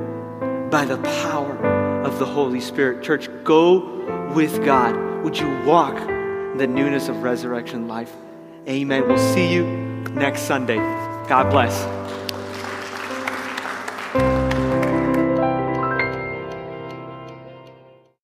by 0.72 0.86
the 0.86 0.98
power 1.24 1.56
of 2.04 2.18
the 2.18 2.26
Holy 2.26 2.62
Spirit. 2.62 3.04
Church, 3.04 3.30
go 3.44 4.32
with 4.34 4.66
God. 4.66 5.24
Would 5.24 5.38
you 5.38 5.48
walk 5.66 5.96
in 5.98 6.58
the 6.58 6.66
newness 6.66 7.08
of 7.08 7.22
resurrection 7.22 7.88
life? 7.88 8.12
Amen. 8.68 9.08
We'll 9.08 9.20
see 9.20 9.54
you 9.54 9.66
next 10.16 10.48
Sunday. 10.48 10.78
God 11.28 11.52
bless. 11.52 11.99